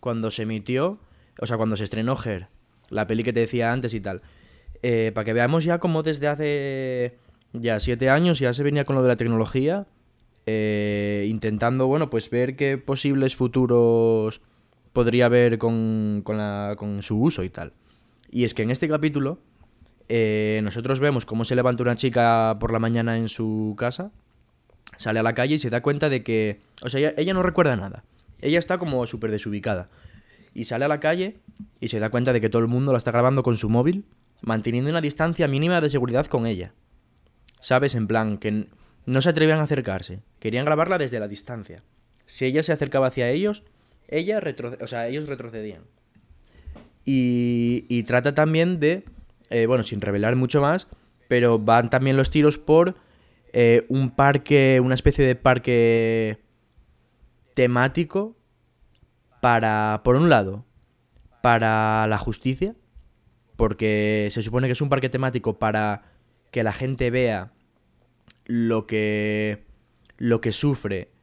cuando 0.00 0.30
se 0.30 0.42
emitió, 0.42 0.98
o 1.40 1.46
sea, 1.46 1.56
cuando 1.56 1.76
se 1.76 1.84
estrenó 1.84 2.16
Her, 2.22 2.48
la 2.90 3.06
peli 3.06 3.22
que 3.22 3.32
te 3.32 3.40
decía 3.40 3.72
antes 3.72 3.94
y 3.94 4.00
tal. 4.00 4.20
Eh, 4.82 5.12
para 5.14 5.24
que 5.24 5.32
veamos 5.32 5.64
ya 5.64 5.78
como 5.78 6.02
desde 6.02 6.28
hace 6.28 7.16
ya 7.54 7.80
siete 7.80 8.10
años 8.10 8.38
ya 8.38 8.52
se 8.52 8.62
venía 8.62 8.84
con 8.84 8.96
lo 8.96 9.02
de 9.02 9.08
la 9.08 9.16
tecnología, 9.16 9.86
eh, 10.46 11.26
intentando, 11.30 11.86
bueno, 11.86 12.10
pues 12.10 12.28
ver 12.28 12.56
qué 12.56 12.76
posibles 12.78 13.34
futuros 13.36 14.42
podría 14.92 15.26
haber 15.26 15.56
con, 15.58 16.20
con, 16.24 16.36
la- 16.36 16.74
con 16.76 17.02
su 17.02 17.18
uso 17.20 17.42
y 17.44 17.48
tal. 17.48 17.72
Y 18.30 18.44
es 18.44 18.52
que 18.54 18.62
en 18.62 18.70
este 18.70 18.88
capítulo 18.88 19.38
eh, 20.08 20.60
nosotros 20.62 21.00
vemos 21.00 21.26
cómo 21.26 21.44
se 21.44 21.54
levanta 21.54 21.82
una 21.82 21.96
chica 21.96 22.56
por 22.60 22.72
la 22.72 22.78
mañana 22.78 23.16
en 23.16 23.28
su 23.28 23.74
casa, 23.78 24.10
sale 24.96 25.20
a 25.20 25.22
la 25.22 25.34
calle 25.34 25.56
y 25.56 25.58
se 25.58 25.70
da 25.70 25.82
cuenta 25.82 26.08
de 26.08 26.22
que, 26.22 26.60
o 26.82 26.88
sea, 26.88 27.12
ella, 27.16 27.34
no 27.34 27.42
recuerda 27.42 27.76
nada. 27.76 28.04
Ella 28.40 28.58
está 28.58 28.78
como 28.78 29.06
súper 29.06 29.30
desubicada. 29.30 29.88
Y 30.52 30.66
sale 30.66 30.84
a 30.84 30.88
la 30.88 31.00
calle 31.00 31.38
y 31.80 31.88
se 31.88 31.98
da 31.98 32.10
cuenta 32.10 32.32
de 32.32 32.40
que 32.40 32.48
todo 32.48 32.62
el 32.62 32.68
mundo 32.68 32.92
la 32.92 32.98
está 32.98 33.10
grabando 33.10 33.42
con 33.42 33.56
su 33.56 33.68
móvil, 33.68 34.04
manteniendo 34.40 34.90
una 34.90 35.00
distancia 35.00 35.48
mínima 35.48 35.80
de 35.80 35.90
seguridad 35.90 36.26
con 36.26 36.46
ella. 36.46 36.72
¿Sabes? 37.60 37.94
En 37.94 38.06
plan, 38.06 38.38
que 38.38 38.68
no 39.06 39.20
se 39.22 39.30
atrevían 39.30 39.58
a 39.58 39.62
acercarse. 39.64 40.20
Querían 40.38 40.64
grabarla 40.64 40.98
desde 40.98 41.18
la 41.18 41.28
distancia. 41.28 41.82
Si 42.26 42.44
ella 42.44 42.62
se 42.62 42.72
acercaba 42.72 43.08
hacia 43.08 43.30
ellos, 43.30 43.64
ella 44.06 44.40
retroce- 44.40 44.80
o 44.82 44.86
sea, 44.86 45.08
ellos 45.08 45.28
retrocedían. 45.28 45.82
Y, 47.04 47.84
y 47.88 48.02
trata 48.04 48.34
también 48.34 48.80
de, 48.80 49.04
eh, 49.50 49.66
bueno, 49.66 49.84
sin 49.84 50.00
revelar 50.00 50.36
mucho 50.36 50.60
más, 50.60 50.88
pero 51.28 51.58
van 51.58 51.90
también 51.90 52.16
los 52.16 52.30
tiros 52.30 52.58
por 52.58 52.96
eh, 53.52 53.86
un 53.88 54.10
parque, 54.10 54.80
una 54.82 54.94
especie 54.94 55.24
de 55.24 55.36
parque 55.36 56.38
temático 57.54 58.36
para, 59.40 60.02
por 60.04 60.16
un 60.16 60.28
lado, 60.28 60.64
para 61.42 62.06
la 62.06 62.18
justicia, 62.18 62.74
porque 63.56 64.28
se 64.30 64.42
supone 64.42 64.66
que 64.66 64.72
es 64.72 64.80
un 64.80 64.88
parque 64.88 65.08
temático 65.08 65.58
para 65.58 66.02
que 66.50 66.62
la 66.62 66.72
gente 66.72 67.10
vea 67.10 67.52
lo 68.46 68.86
que 68.86 69.64
lo 70.16 70.40
que 70.40 70.52
sufre 70.52 71.14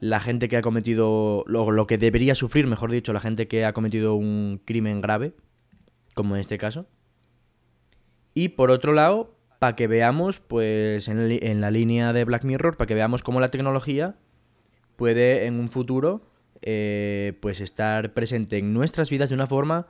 la 0.00 0.20
gente 0.20 0.48
que 0.48 0.56
ha 0.56 0.62
cometido 0.62 1.44
lo, 1.46 1.70
lo 1.70 1.86
que 1.86 1.98
debería 1.98 2.34
sufrir, 2.34 2.66
mejor 2.66 2.92
dicho, 2.92 3.12
la 3.12 3.20
gente 3.20 3.48
que 3.48 3.64
ha 3.64 3.72
cometido 3.72 4.14
un 4.14 4.60
crimen 4.64 5.00
grave, 5.00 5.34
como 6.14 6.36
en 6.36 6.40
este 6.40 6.58
caso. 6.58 6.86
Y 8.38 8.50
por 8.50 8.70
otro 8.70 8.92
lado, 8.92 9.34
para 9.58 9.74
que 9.74 9.88
veamos, 9.88 10.38
pues 10.38 11.08
en, 11.08 11.18
el- 11.18 11.42
en 11.44 11.60
la 11.60 11.72
línea 11.72 12.12
de 12.12 12.24
Black 12.24 12.44
Mirror, 12.44 12.76
para 12.76 12.86
que 12.86 12.94
veamos 12.94 13.24
cómo 13.24 13.40
la 13.40 13.48
tecnología 13.48 14.14
puede 14.94 15.46
en 15.46 15.58
un 15.58 15.68
futuro 15.68 16.22
eh, 16.62 17.36
pues 17.40 17.60
estar 17.60 18.14
presente 18.14 18.58
en 18.58 18.72
nuestras 18.72 19.10
vidas 19.10 19.28
de 19.30 19.34
una 19.34 19.48
forma 19.48 19.88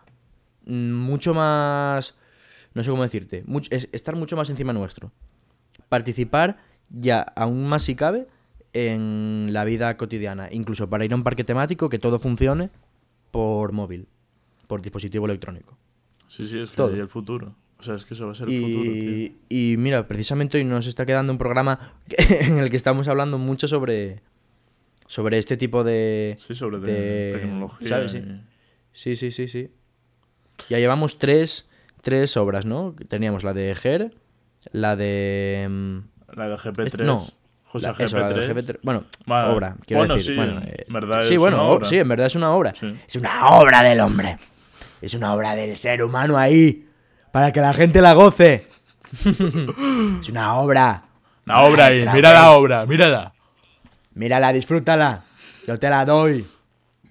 mm, 0.64 0.92
mucho 0.92 1.34
más... 1.34 2.14
No 2.72 2.82
sé 2.84 2.90
cómo 2.90 3.02
decirte. 3.02 3.44
es- 3.70 3.88
estar 3.92 4.16
mucho 4.16 4.34
más 4.36 4.48
encima 4.48 4.72
nuestro. 4.72 5.12
Participar 5.90 6.56
ya 6.88 7.20
aún 7.20 7.66
más 7.68 7.82
si 7.82 7.94
cabe 7.96 8.28
en 8.72 9.48
la 9.52 9.64
vida 9.64 9.94
cotidiana. 9.98 10.48
Incluso 10.50 10.88
para 10.88 11.04
ir 11.04 11.12
a 11.12 11.16
un 11.16 11.22
parque 11.24 11.44
temático 11.44 11.90
que 11.90 11.98
todo 11.98 12.18
funcione 12.18 12.70
por 13.30 13.72
móvil, 13.72 14.08
por 14.66 14.80
dispositivo 14.80 15.26
electrónico. 15.26 15.76
Sí, 16.28 16.46
sí, 16.46 16.58
es 16.60 16.70
que 16.70 16.76
Todo. 16.76 16.94
el 16.94 17.08
futuro. 17.08 17.54
O 17.80 17.82
sea, 17.82 17.94
es 17.94 18.04
que 18.04 18.14
eso 18.14 18.26
va 18.26 18.32
a 18.32 18.34
ser 18.34 18.48
el 18.48 18.60
futuro, 18.60 18.82
tío. 18.92 19.10
Y, 19.10 19.36
y 19.72 19.76
mira, 19.76 20.06
precisamente 20.08 20.58
hoy 20.58 20.64
nos 20.64 20.86
está 20.86 21.06
quedando 21.06 21.32
un 21.32 21.38
programa 21.38 21.94
en 22.08 22.58
el 22.58 22.70
que 22.70 22.76
estamos 22.76 23.06
hablando 23.08 23.38
mucho 23.38 23.68
sobre, 23.68 24.20
sobre 25.06 25.38
este 25.38 25.56
tipo 25.56 25.84
de... 25.84 26.36
Sí, 26.40 26.54
sobre 26.54 26.78
de- 26.80 26.92
de 26.92 27.32
tecnología. 27.38 27.88
¿sabes? 27.88 28.12
Sí. 28.12 28.18
y- 28.18 28.40
Sí, 28.92 29.14
sí, 29.14 29.30
sí, 29.30 29.46
sí. 29.46 29.70
Ya 30.68 30.78
llevamos 30.80 31.18
tres, 31.18 31.68
tres 32.02 32.36
obras, 32.36 32.66
¿no? 32.66 32.96
Teníamos 33.08 33.44
la 33.44 33.52
de 33.54 33.72
Ger, 33.76 34.12
la 34.72 34.96
de... 34.96 35.68
mm, 35.70 35.98
La 36.36 36.48
de 36.48 36.56
GP3. 36.56 36.86
Este- 36.86 37.04
no, 37.04 37.24
José 37.64 37.86
la- 37.86 37.94
GP3. 37.94 38.04
eso, 38.06 38.18
la 38.18 38.28
del 38.32 38.56
GP3. 38.56 38.78
Bueno, 38.82 39.04
Vale. 39.24 39.54
obra, 39.54 39.76
quiero 39.86 40.00
Bueno, 40.00 40.14
decir. 40.16 40.32
sí, 40.32 40.36
bueno, 40.36 40.60
eh, 40.66 40.84
verdad 40.88 41.22
sí, 41.22 41.34
es 41.34 41.38
bueno, 41.40 41.58
una 41.58 41.64
obra. 41.66 41.84
sí, 41.88 41.96
en 41.96 42.08
verdad 42.08 42.26
es 42.26 42.34
una 42.34 42.50
obra. 42.50 42.74
Sí. 42.74 42.92
Es 43.06 43.14
una 43.14 43.50
obra 43.50 43.84
del 43.84 44.00
hombre. 44.00 44.36
Es 45.00 45.14
una 45.14 45.32
obra 45.32 45.54
del 45.54 45.76
ser 45.76 46.02
humano 46.02 46.36
ahí. 46.36 46.87
Para 47.32 47.52
que 47.52 47.60
la 47.60 47.72
gente 47.74 48.00
la 48.00 48.14
goce. 48.14 48.68
es 50.20 50.28
una 50.28 50.54
obra. 50.56 51.04
La 51.44 51.62
obra 51.62 51.86
ahí, 51.86 52.04
mira 52.12 52.32
la 52.32 52.50
obra, 52.50 52.84
mírala. 52.86 53.32
Mírala, 54.14 54.52
disfrútala. 54.52 55.24
Yo 55.66 55.78
te 55.78 55.88
la 55.88 56.04
doy. 56.04 56.46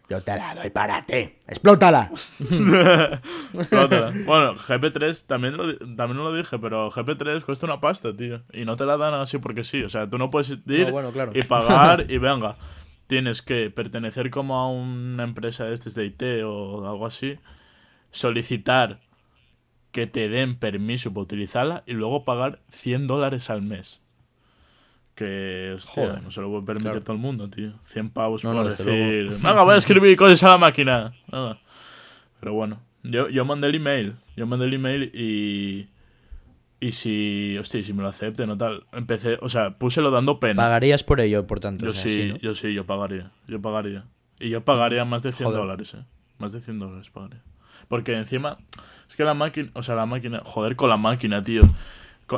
Yo 0.10 0.22
te 0.22 0.38
la 0.38 0.56
doy 0.56 0.70
para 0.70 1.06
ti. 1.06 1.34
Explótala. 1.48 2.10
Explótala. 3.54 4.14
bueno, 4.26 4.56
GP3 4.56 5.26
también 5.26 5.58
lo, 5.58 5.78
también 5.78 6.18
lo 6.18 6.34
dije, 6.34 6.58
pero 6.60 6.90
GP3 6.92 7.44
cuesta 7.44 7.66
una 7.66 7.82
pasta, 7.82 8.16
tío. 8.16 8.42
Y 8.54 8.64
no 8.64 8.76
te 8.78 8.86
la 8.86 8.96
dan 8.96 9.16
así 9.16 9.38
porque 9.38 9.64
sí. 9.64 9.84
O 9.84 9.90
sea, 9.90 10.10
tú 10.10 10.18
no 10.18 10.30
puedes 10.30 10.50
ir 10.50 10.62
No, 10.66 10.92
bueno, 10.92 11.12
claro. 11.12 11.32
y 11.34 11.42
pagar 11.42 12.06
y 12.12 12.18
venga. 12.20 12.54
Tienes 13.08 13.42
que 13.42 13.70
pertenecer 13.70 14.30
como 14.30 14.58
a 14.58 14.70
una 14.70 15.24
empresa 15.24 15.66
de 15.66 15.74
estos 15.74 15.96
de 15.96 16.06
IT 16.06 16.24
o 16.46 16.88
algo 16.88 17.06
así. 17.06 17.38
Solicitar 18.12 19.00
que 19.98 20.06
te 20.06 20.30
den 20.30 20.60
permiso 20.60 21.10
para 21.12 21.24
utilizarla 21.24 21.84
y 21.88 21.94
luego 21.94 22.24
pagar 22.24 22.60
100 22.70 23.08
dólares 23.08 23.50
al 23.50 23.64
mes. 23.64 24.00
Que, 25.16 25.72
hostia, 25.74 26.06
Joder. 26.06 26.22
no 26.22 26.30
se 26.30 26.40
lo 26.40 26.50
puede 26.52 26.62
permitir 26.68 26.92
Claro. 26.92 27.04
todo 27.04 27.14
el 27.16 27.20
mundo, 27.20 27.50
tío. 27.50 27.74
100 27.84 28.12
pavos 28.12 28.44
No, 28.44 28.52
por 28.54 28.64
no, 28.64 28.70
decir, 28.70 29.30
venga, 29.42 29.64
voy 29.64 29.74
a 29.74 29.78
escribir 29.80 30.16
cosas 30.16 30.44
a 30.44 30.50
la 30.50 30.58
máquina. 30.60 31.16
Venga. 31.32 31.58
Pero 32.40 32.54
bueno, 32.54 32.80
yo, 33.02 33.28
yo 33.30 33.44
mandé 33.44 33.70
el 33.70 33.74
email. 33.76 34.14
Yo 34.36 34.46
mandé 34.46 34.66
el 34.68 34.76
email 34.76 35.04
y. 35.16 35.88
Y 36.80 36.92
si. 36.92 37.58
Hostia, 37.58 37.82
si 37.82 37.92
me 37.94 38.04
lo 38.04 38.10
acepten 38.10 38.52
o 38.52 38.56
tal. 38.58 38.86
Empecé. 38.92 39.40
O 39.42 39.50
sea, 39.50 39.80
puselo 39.80 40.12
dando 40.12 40.40
pena. 40.40 40.62
Pagarías 40.62 41.04
por 41.04 41.20
ello, 41.22 41.48
por 41.48 41.60
tanto. 41.60 41.86
yo 41.86 41.90
o 41.90 41.94
sea, 41.96 42.12
sí, 42.12 42.34
¿no? 42.34 42.38
yo 42.38 42.54
sí, 42.54 42.72
yo 42.76 42.86
pagaría. 42.86 43.32
Yo 43.48 43.60
pagaría. 43.60 44.06
Y 44.40 44.50
yo 44.50 44.64
pagaría 44.64 45.04
más 45.06 45.24
de 45.24 45.32
100 45.32 45.48
Joder. 45.48 45.60
dólares, 45.62 45.96
eh. 45.96 46.06
Más 46.38 46.52
de 46.52 46.62
100 46.62 46.78
dólares 46.78 47.10
pagaría. 47.10 47.42
Porque 47.88 48.16
encima. 48.16 48.58
Es 49.10 49.16
que 49.16 49.24
la 49.24 49.34
máquina. 49.34 49.70
O 49.74 49.84
sea, 49.84 49.96
la 49.96 50.06
máquina. 50.06 50.42
Joder 50.44 50.76
con 50.76 50.90
la 50.90 50.98
máquina, 50.98 51.44
tío. 51.44 51.62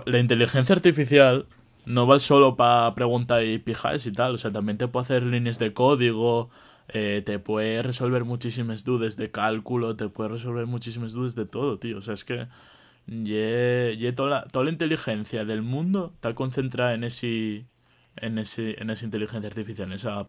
La 0.06 0.20
inteligencia 0.20 0.76
artificial. 0.76 1.46
No 1.86 2.06
va 2.06 2.20
solo 2.20 2.56
para 2.56 2.94
preguntar 2.94 3.44
y 3.44 3.58
pijaes 3.58 4.06
y 4.06 4.12
tal. 4.12 4.36
O 4.36 4.38
sea, 4.38 4.52
también 4.52 4.78
te 4.78 4.88
puede 4.88 5.04
hacer 5.06 5.24
líneas 5.24 5.58
de 5.60 5.74
código. 5.74 6.50
eh, 6.90 7.22
te 7.26 7.38
puede 7.40 7.82
resolver 7.84 8.26
muchísimas 8.26 8.84
dudas 8.84 9.16
de 9.18 9.30
cálculo. 9.32 9.96
Te 9.96 10.10
puede 10.10 10.30
resolver 10.30 10.66
muchísimas 10.68 11.14
dudas 11.14 11.36
de 11.36 11.46
todo, 11.46 11.80
tío. 11.80 11.98
O 11.98 12.02
sea, 12.02 12.14
es 12.14 12.24
que. 12.26 12.48
ye- 13.08 13.96
ye 13.98 14.12
toda, 14.14 14.30
la, 14.30 14.44
toda 14.48 14.66
la 14.66 14.72
inteligencia 14.72 15.46
del 15.46 15.62
mundo 15.64 16.12
está 16.16 16.34
concentrada 16.36 16.94
en 16.94 17.04
ese. 17.04 17.66
En, 18.16 18.38
ese, 18.38 18.76
en 18.82 18.90
esa 18.90 19.06
inteligencia 19.06 19.48
artificial, 19.48 19.88
en 19.88 19.94
esa. 19.94 20.28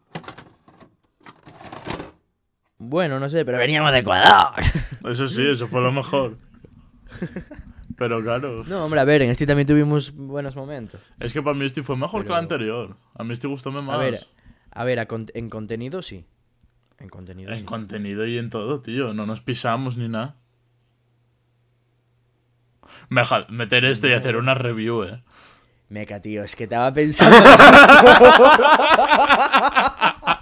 Bueno, 2.83 3.21
no 3.21 3.29
sé, 3.29 3.45
pero 3.45 3.59
veníamos 3.59 3.93
de 3.93 3.99
Ecuador. 3.99 4.55
Eso 5.11 5.29
sí, 5.29 5.47
eso 5.47 5.69
fue 5.69 5.83
lo 5.83 5.93
mejor. 5.93 6.39
Pero 7.97 8.23
claro, 8.23 8.65
No, 8.67 8.85
hombre, 8.87 9.01
a 9.01 9.05
ver, 9.05 9.21
en 9.21 9.29
este 9.31 9.47
también 9.47 9.67
tuvimos 9.69 10.13
buenos 10.15 10.57
momentos. 10.57 10.99
es 11.19 11.35
que 11.35 11.43
para 11.43 11.55
mí 11.55 11.67
este 11.67 11.83
fue 11.83 11.97
mejor 11.97 12.23
que 12.23 12.29
Pero- 12.29 12.39
anterior. 12.39 12.97
A 13.15 13.23
mí 13.25 13.35
este 13.35 13.47
gustó 13.49 13.71
más. 13.71 13.95
A 13.95 13.99
ver, 13.99 14.27
a 14.73 14.85
ver, 14.85 14.99
a 14.99 15.07
con- 15.07 15.27
en 15.35 15.51
contenido 15.51 16.01
sí. 16.01 16.25
En 16.99 17.11
contenido 17.11 17.51
En 17.53 17.59
sí. 17.59 17.65
contenido 17.65 18.27
y 18.27 18.39
en 18.39 18.49
todo, 18.49 18.81
tío. 18.81 19.13
No 19.13 19.27
nos 19.27 19.43
pisamos 19.43 19.99
ni 19.99 20.09
nada. 20.09 20.37
Mejor 23.11 23.51
meter 23.51 23.85
esto 23.85 24.09
y 24.09 24.15
hacer 24.15 24.37
una 24.37 24.55
review, 24.55 25.03
eh. 25.05 25.23
Meca, 25.91 26.21
tío, 26.21 26.45
es 26.45 26.57
que 26.57 26.65
estaba 26.65 26.91
pensando. 26.95 27.37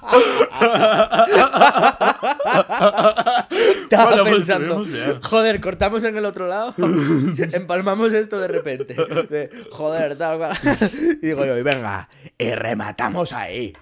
estaba 3.82 4.06
Bueno, 4.06 4.22
pues 4.22 4.34
pensando. 4.34 4.84
Joder, 5.22 5.60
cortamos 5.60 6.04
en 6.04 6.16
el 6.16 6.24
otro 6.24 6.46
lado. 6.48 6.74
empalmamos 7.52 8.12
esto 8.12 8.40
de 8.40 8.48
repente. 8.48 8.94
De, 8.94 9.50
joder, 9.70 10.16
tal 10.16 10.38
cual. 10.38 10.56
y 11.22 11.26
digo 11.26 11.44
yo, 11.44 11.56
y 11.58 11.62
venga, 11.62 12.08
y 12.38 12.50
rematamos 12.50 13.32
ahí. 13.32 13.72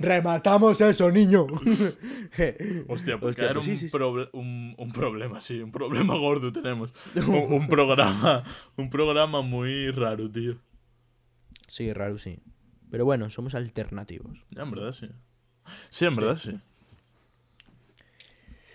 Rematamos 0.00 0.80
eso, 0.80 1.10
niño. 1.12 1.46
Hostia, 2.88 3.18
porque 3.18 3.26
Hostia, 3.28 3.44
era 3.44 3.54
pues 3.54 3.56
un, 3.56 3.64
sí, 3.64 3.76
sí, 3.76 3.88
sí. 3.88 3.96
proble- 3.96 4.28
un, 4.32 4.74
un 4.76 4.90
problema, 4.92 5.40
sí, 5.40 5.60
un 5.60 5.70
problema 5.70 6.16
gordo 6.16 6.50
tenemos. 6.52 6.92
Un, 7.14 7.52
un 7.52 7.68
programa, 7.68 8.42
un 8.76 8.90
programa 8.90 9.42
muy 9.42 9.90
raro, 9.92 10.28
tío. 10.28 10.56
Sí, 11.68 11.92
raro, 11.92 12.18
sí. 12.18 12.40
Pero 12.90 13.04
bueno, 13.04 13.30
somos 13.30 13.54
alternativos. 13.54 14.44
Ya, 14.50 14.62
en 14.62 14.72
verdad, 14.72 14.90
sí. 14.90 15.08
Sí, 15.90 16.04
en 16.06 16.16
verdad, 16.16 16.36
sí. 16.36 16.58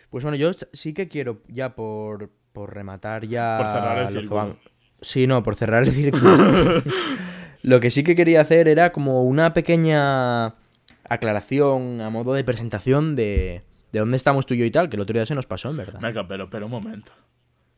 Pues 0.10 0.24
bueno, 0.24 0.38
yo 0.38 0.52
sí 0.74 0.94
que 0.94 1.08
quiero 1.08 1.42
ya 1.48 1.76
por, 1.76 2.30
por 2.54 2.74
rematar 2.74 3.26
ya... 3.28 3.58
Por 3.58 3.68
cerrar 3.68 3.98
el 4.04 4.10
círculo. 4.10 4.36
van- 4.36 4.58
Sí, 5.02 5.28
no, 5.28 5.44
por 5.44 5.56
cerrar 5.56 5.84
el 5.84 5.92
círculo. 5.92 6.24
lo 7.64 7.80
que 7.80 7.92
sí 7.92 8.04
que 8.04 8.16
quería 8.16 8.42
hacer 8.42 8.68
era 8.68 8.92
como 8.92 9.24
una 9.24 9.54
pequeña 9.54 10.56
aclaración 11.08 12.02
a 12.02 12.10
modo 12.10 12.34
de 12.34 12.44
presentación 12.44 13.16
de, 13.16 13.64
de 13.92 14.00
dónde 14.00 14.18
estamos 14.18 14.46
tú 14.46 14.54
y 14.54 14.60
yo 14.60 14.66
y 14.66 14.72
tal, 14.72 14.90
que 14.90 14.96
el 14.96 15.02
otro 15.02 15.14
día 15.14 15.26
se 15.26 15.36
nos 15.36 15.46
pasó, 15.46 15.70
en 15.70 15.78
verdad. 15.78 16.00
Venga, 16.02 16.28
pero, 16.28 16.50
pero 16.50 16.66
un 16.66 16.72
momento. 16.72 17.12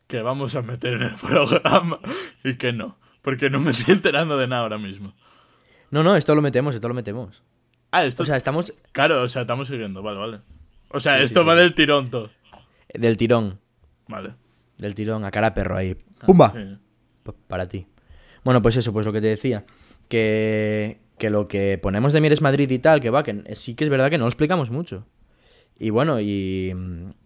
Que 0.06 0.22
vamos 0.22 0.54
a 0.54 0.62
meter 0.62 0.94
en 0.94 1.02
el 1.02 1.14
programa 1.20 1.98
y 2.44 2.54
que 2.56 2.72
no. 2.72 2.96
Porque 3.20 3.50
no 3.50 3.58
me 3.60 3.72
estoy 3.72 3.94
enterando 3.94 4.38
de 4.38 4.46
nada 4.46 4.62
ahora 4.62 4.78
mismo. 4.78 5.12
No, 5.90 6.02
no, 6.02 6.16
esto 6.16 6.34
lo 6.34 6.40
metemos, 6.40 6.74
esto 6.74 6.86
lo 6.88 6.94
metemos. 6.94 7.42
Ah, 7.90 8.04
esto. 8.04 8.22
O 8.22 8.26
sea, 8.26 8.36
estamos 8.36 8.72
claro, 8.92 9.22
o 9.22 9.28
sea, 9.28 9.42
estamos 9.42 9.68
siguiendo, 9.68 10.02
vale, 10.02 10.18
vale. 10.18 10.38
O 10.90 11.00
sea, 11.00 11.18
Sí, 11.18 11.24
esto 11.24 11.40
sí, 11.40 11.46
va 11.46 11.54
sí. 11.54 11.60
del 11.60 11.74
tirón 11.74 12.10
todo. 12.10 12.30
del 12.94 13.16
tirón, 13.16 13.58
Vale. 14.08 14.34
del 14.78 14.94
tirón, 14.94 15.24
a 15.24 15.30
cara 15.30 15.54
perro 15.54 15.76
ahí. 15.76 15.96
¡Pumba! 16.26 16.52
Para 17.46 17.66
ti. 17.68 17.86
Bueno, 18.44 18.62
pues 18.62 18.76
eso, 18.76 18.92
pues 18.92 19.04
lo 19.06 19.12
que 19.12 19.20
te 19.20 19.26
decía. 19.28 19.64
Que, 20.08 21.00
que 21.18 21.28
lo 21.30 21.48
que 21.48 21.76
ponemos 21.78 22.12
de 22.14 22.20
Mieres 22.20 22.40
Madrid 22.40 22.70
y 22.70 22.78
tal, 22.78 23.00
que 23.00 23.10
va, 23.10 23.22
que 23.22 23.54
sí 23.54 23.74
que 23.74 23.84
es 23.84 23.90
verdad 23.90 24.08
que 24.10 24.16
no 24.18 24.24
lo 24.24 24.28
explicamos 24.28 24.70
mucho. 24.70 25.06
Y 25.78 25.90
bueno, 25.90 26.20
y, 26.20 26.74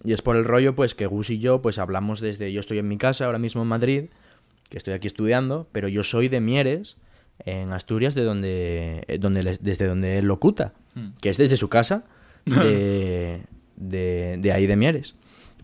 y 0.05 0.13
es 0.13 0.21
por 0.23 0.37
el 0.37 0.45
rollo, 0.45 0.75
pues 0.75 0.95
que 0.95 1.07
Gus 1.07 1.31
y 1.31 1.39
yo, 1.39 1.63
pues 1.63 1.79
hablamos 1.79 2.21
desde. 2.21 2.53
Yo 2.53 2.61
estoy 2.61 2.79
en 2.79 2.89
mi 2.89 2.99
casa 2.99 3.25
ahora 3.27 3.39
mismo 3.39 3.63
en 3.63 3.69
Madrid, 3.69 4.05
que 4.69 4.77
estoy 4.79 4.95
aquí 4.95 5.07
estudiando, 5.07 5.69
pero 5.73 5.87
yo 5.89 6.03
soy 6.03 6.29
de 6.29 6.41
Mieres, 6.41 6.97
en 7.45 7.73
Asturias, 7.73 8.15
de 8.15 8.23
donde, 8.25 9.05
eh, 9.09 9.19
donde 9.19 9.59
desde 9.61 9.87
donde 9.87 10.19
él 10.19 10.27
locuta, 10.27 10.73
Hmm. 10.95 11.13
que 11.23 11.31
es 11.31 11.39
desde 11.39 11.57
su 11.57 11.69
casa, 11.71 12.05
de, 12.45 13.43
de, 13.77 14.37
de 14.39 14.53
ahí 14.53 14.67
de 14.67 14.77
Mieres. 14.77 15.15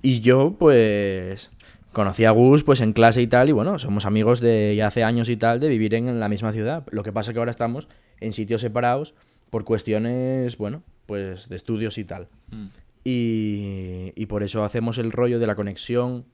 Y 0.01 0.21
yo, 0.21 0.55
pues, 0.59 1.51
conocí 1.93 2.25
a 2.25 2.31
Gus, 2.31 2.65
pues, 2.65 2.81
en 2.81 2.93
clase 2.95 3.21
y 3.21 3.27
tal, 3.27 3.49
y 3.51 3.53
bueno, 3.53 3.79
somos 3.79 4.07
amigos 4.07 4.41
de 4.41 4.75
ya 4.77 4.87
hace 4.87 5.05
años 5.05 5.29
y 5.29 5.37
tal, 5.37 5.61
de 5.61 5.69
vivir 5.69 5.95
en 5.95 6.19
la 6.19 6.29
misma 6.29 6.53
ciudad. 6.53 6.85
Lo 6.91 7.03
que 7.03 7.13
pasa 7.13 7.33
que 7.35 7.39
ahora 7.41 7.51
estamos 7.51 7.89
en 8.21 8.33
sitios 8.33 8.63
separados 8.63 9.15
por 9.51 9.65
cuestiones, 9.65 10.57
bueno, 10.57 10.83
pues, 11.07 11.49
de 11.49 11.57
estudios 11.57 11.99
y 11.99 12.05
tal. 12.05 12.29
Mm. 12.51 12.67
Y, 13.05 14.13
y 14.17 14.27
por 14.27 14.43
eso 14.43 14.65
hacemos 14.65 14.99
el 14.99 15.13
rollo 15.13 15.39
de 15.39 15.47
la 15.47 15.55
conexión. 15.57 16.25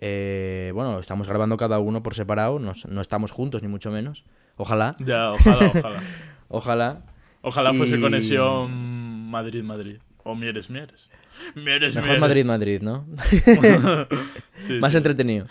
eh, 0.00 0.70
bueno, 0.74 0.98
estamos 0.98 1.28
grabando 1.28 1.56
cada 1.56 1.78
uno 1.78 2.02
por 2.02 2.14
separado, 2.14 2.58
no, 2.58 2.72
no 2.88 3.00
estamos 3.00 3.30
juntos, 3.30 3.62
ni 3.62 3.68
mucho 3.68 3.90
menos. 3.90 4.24
Ojalá, 4.56 4.96
Ya, 5.00 5.32
ojalá, 5.32 5.66
ojalá. 5.74 6.02
ojalá. 6.48 7.02
Ojalá 7.42 7.74
fuese 7.74 8.00
conexión 8.00 9.28
Madrid-Madrid. 9.30 9.96
O 10.22 10.34
Mieres, 10.34 10.70
Mieres. 10.70 11.10
Mieres, 11.54 11.94
Mejor. 11.96 12.18
Madrid-Madrid, 12.18 12.80
¿no? 12.80 13.04
Sí, 14.56 14.74
Más 14.80 14.92
sí. 14.92 14.96
entretenido. 14.96 15.46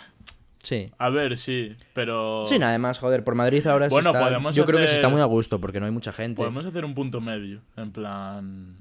Sí. 0.63 0.89
A 0.97 1.09
ver, 1.09 1.35
sí, 1.37 1.75
pero. 1.93 2.43
Sí, 2.45 2.57
nada 2.57 2.77
más, 2.77 2.97
joder, 2.97 3.23
por 3.25 3.35
Madrid 3.35 3.67
ahora 3.67 3.89
se 3.89 3.93
Bueno, 3.93 4.11
está- 4.11 4.21
podemos 4.23 4.55
Yo 4.55 4.65
creo 4.65 4.79
que 4.79 4.87
se 4.87 4.95
está 4.95 5.09
muy 5.09 5.19
a 5.21 5.25
gusto 5.25 5.59
porque 5.59 5.79
no 5.81 5.85
hay 5.85 5.91
mucha 5.91 6.13
gente. 6.13 6.37
Podemos 6.37 6.65
hacer 6.65 6.85
un 6.85 6.95
punto 6.95 7.19
medio. 7.19 7.59
En 7.75 7.91
plan. 7.91 8.77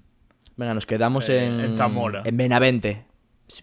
Venga, 0.56 0.74
nos 0.74 0.86
quedamos 0.86 1.28
Eh, 1.28 1.44
en... 1.46 1.60
en 1.60 1.74
Zamora. 1.74 2.22
En 2.24 2.36
Benavente. 2.36 3.04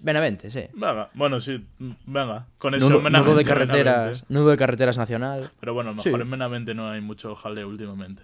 Benavente, 0.02 0.50
sí. 0.50 0.62
Venga, 0.74 1.10
bueno, 1.14 1.40
sí, 1.40 1.66
mm, 1.80 1.92
venga. 2.06 2.48
Con 2.58 2.76
eso 2.76 2.90
Nudo, 2.90 3.02
Benavente, 3.02 3.30
nudo 3.30 3.38
de 3.38 3.46
carreteras, 3.46 3.96
Benavente. 3.96 4.26
nudo 4.30 4.50
de 4.50 4.58
carreteras 4.58 4.98
nacional. 4.98 5.50
Pero 5.60 5.74
bueno, 5.74 5.90
a 5.90 5.94
lo 5.94 5.98
mejor 5.98 6.20
Sí. 6.20 6.22
en 6.22 6.32
Benavente 6.32 6.74
no 6.76 6.90
hay 6.90 7.02
mucho 7.02 7.34
jaleo 7.36 7.68
últimamente. 7.68 8.22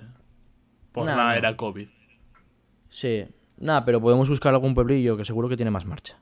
Por 0.91 1.05
No, 1.05 1.15
la 1.15 1.23
no. 1.25 1.31
era 1.33 1.55
COVID. 1.55 1.87
Sí. 2.89 3.25
Nada, 3.57 3.85
pero 3.85 3.99
podemos 4.01 4.29
buscar 4.29 4.53
algún 4.53 4.75
pueblillo 4.75 5.17
que 5.17 5.25
seguro 5.25 5.47
que 5.49 5.55
tiene 5.57 5.71
más 5.71 5.85
marcha. 5.85 6.17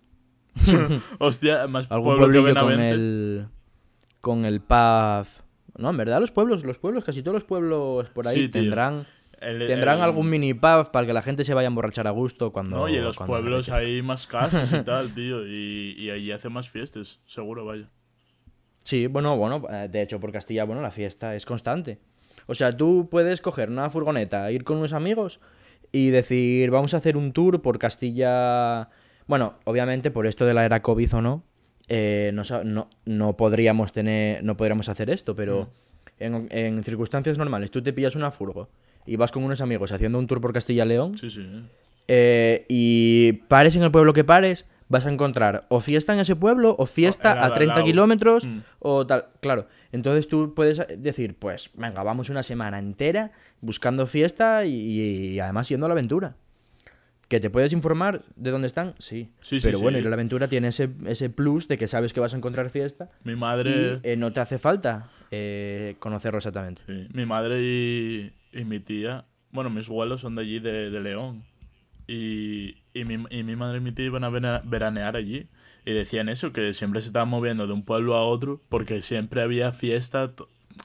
Hostia, 1.20 1.68
más 1.68 1.92
Algún 1.92 2.18
pueblo 2.18 2.28
que 2.28 2.32
pueblillo 2.54 2.60
con 2.62 2.70
Benavente. 2.70 2.94
el 2.96 3.46
con 4.22 4.46
el 4.46 4.62
pub. 4.62 5.28
No, 5.78 5.90
en 5.90 5.98
verdad 5.98 6.20
los 6.20 6.32
pueblos, 6.32 6.64
los 6.64 6.78
pueblos, 6.78 7.04
casi 7.04 7.22
todos 7.24 7.34
los 7.36 7.44
pueblos 7.44 8.08
por 8.10 8.28
ahí 8.28 8.44
Sí, 8.44 8.50
tío. 8.50 8.62
Tendrán 9.44 9.62
El- 9.62 9.68
tendrán 9.68 9.98
el- 9.98 10.04
algún 10.04 10.30
mini 10.30 10.54
pub 10.54 10.92
para 10.92 11.06
que 11.06 11.14
la 11.14 11.22
gente 11.22 11.44
se 11.44 11.54
vaya 11.54 11.68
a 11.68 11.72
emborrachar 11.72 12.08
a 12.08 12.12
gusto 12.12 12.52
cuando 12.52 12.78
No, 12.78 12.90
y 12.90 12.96
en 12.98 13.04
los 13.04 13.18
pueblos 13.18 13.70
hay 13.70 14.02
más 14.02 14.26
casas 14.28 14.72
y 14.74 14.82
tal, 14.84 15.14
tío. 15.14 15.46
Y, 15.48 15.96
y 15.98 16.10
allí 16.10 16.32
hace 16.32 16.50
más 16.50 16.70
fiestas, 16.70 17.20
seguro, 17.26 17.66
vaya. 17.66 17.90
Sí, 18.80 19.08
bueno, 19.08 19.38
bueno, 19.38 19.64
eh, 19.70 19.88
de 19.90 20.02
hecho 20.02 20.20
por 20.20 20.32
Castilla, 20.32 20.66
bueno, 20.66 20.82
la 20.82 20.92
fiesta 20.92 21.36
es 21.36 21.46
constante. 21.46 22.00
O 22.48 22.54
sea, 22.54 22.76
tú 22.76 23.08
puedes 23.10 23.40
coger 23.42 23.70
una 23.70 23.90
furgoneta, 23.90 24.52
ir 24.52 24.64
con 24.66 24.78
unos 24.78 24.92
amigos 24.94 25.40
y 25.92 26.10
decir, 26.10 26.70
vamos 26.72 26.94
a 26.94 26.98
hacer 26.98 27.16
un 27.16 27.32
tour 27.32 27.62
por 27.62 27.80
Castilla. 27.80 28.90
Bueno, 29.28 29.56
obviamente 29.64 30.12
por 30.12 30.28
esto 30.28 30.46
de 30.46 30.54
la 30.54 30.66
era 30.66 30.82
COVID 30.82 31.16
o 31.16 31.22
no, 31.22 31.44
eh, 31.88 32.32
no, 32.34 32.44
no, 32.66 32.90
no 33.06 33.38
podríamos 33.38 33.94
tener, 33.94 34.44
no 34.44 34.58
podríamos 34.58 34.90
hacer 34.90 35.10
esto, 35.10 35.34
pero 35.36 35.70
en, 36.20 36.48
en 36.52 36.84
circunstancias 36.84 37.38
normales, 37.38 37.72
tú 37.72 37.82
te 37.82 37.94
pillas 37.94 38.16
una 38.18 38.32
furgo 38.32 38.70
y 39.06 39.16
vas 39.16 39.32
con 39.32 39.44
unos 39.44 39.62
amigos 39.62 39.92
haciendo 39.92 40.18
un 40.20 40.28
tour 40.28 40.40
por 40.42 40.54
Castilla-León 40.54 41.18
Sí, 41.18 41.30
sí. 41.30 41.42
eh. 41.42 41.64
eh, 42.08 42.66
y 42.70 43.34
pares 43.48 43.76
en 43.76 43.84
el 43.84 43.92
pueblo 43.92 44.14
que 44.14 44.24
pares, 44.24 44.66
vas 44.90 45.06
a 45.06 45.12
encontrar 45.12 45.66
o 45.70 45.80
fiesta 45.80 46.14
en 46.14 46.20
ese 46.20 46.36
pueblo 46.36 46.76
o 46.78 46.86
fiesta 46.86 47.34
de 47.34 47.40
a 47.40 47.46
al 47.46 47.54
30 47.54 47.76
lado. 47.76 47.86
kilómetros 47.86 48.46
Mm. 48.46 48.60
o 48.80 49.08
tal. 49.08 49.26
Claro, 49.42 49.68
entonces 49.92 50.28
tú 50.28 50.54
puedes 50.54 50.82
decir, 50.98 51.36
pues 51.40 51.72
venga, 51.76 52.04
vamos 52.04 52.30
una 52.30 52.44
semana 52.44 52.78
entera 52.80 53.32
buscando 53.62 54.06
fiesta 54.06 54.66
y, 54.66 54.74
y 55.34 55.40
además 55.40 55.70
yendo 55.70 55.86
a 55.86 55.90
la 55.90 55.94
aventura. 55.94 56.36
¿Que 57.30 57.40
te 57.40 57.50
puedes 57.50 57.74
informar 57.74 58.22
de 58.36 58.52
dónde 58.52 58.68
están? 58.68 58.94
Sí. 59.00 59.32
Sí, 59.42 59.60
sí, 59.60 59.66
Pero 59.66 59.80
bueno, 59.80 59.98
sí. 59.98 60.02
ir 60.02 60.08
a 60.08 60.10
la 60.10 60.16
aventura 60.16 60.48
tiene 60.50 60.68
ese, 60.68 60.90
ese 61.08 61.30
plus 61.32 61.68
de 61.68 61.80
que 61.80 61.88
sabes 61.88 62.14
que 62.14 62.20
vas 62.20 62.34
a 62.34 62.38
encontrar 62.38 62.70
fiesta 62.70 63.10
Mi 63.24 63.32
y 63.32 63.36
madre. 63.36 64.00
eh, 64.04 64.16
no 64.18 64.34
te 64.34 64.42
hace 64.42 64.60
falta 64.60 65.10
eh, 65.32 65.96
conocerlo 65.98 66.38
exactamente. 66.38 66.82
mi 67.14 67.26
madre 67.26 67.60
y, 67.64 68.34
y 68.54 68.64
mi 68.66 68.80
tía. 68.80 69.26
Bueno, 69.52 69.70
mis 69.70 69.90
abuelos 69.90 70.22
son 70.22 70.36
de 70.36 70.42
allí, 70.44 70.60
de, 70.60 70.90
de 70.90 71.00
León. 71.02 71.44
Y, 72.08 72.78
y, 72.94 73.06
mi, 73.06 73.24
y 73.30 73.44
mi 73.44 73.56
madre 73.56 73.78
y 73.78 73.82
mi 73.82 73.92
tía 73.92 74.06
iban 74.06 74.24
a 74.24 74.30
vera- 74.30 74.62
veranear 74.66 75.16
allí. 75.16 75.48
Y 75.86 75.92
decían 75.92 76.30
eso, 76.30 76.54
que 76.54 76.74
siempre 76.74 77.02
se 77.02 77.08
estaban 77.08 77.30
moviendo 77.30 77.68
de 77.68 77.74
un 77.74 77.84
pueblo 77.84 78.16
a 78.16 78.24
otro 78.26 78.62
porque 78.70 79.02
siempre 79.02 79.42
había 79.42 79.72
fiesta. 79.72 80.32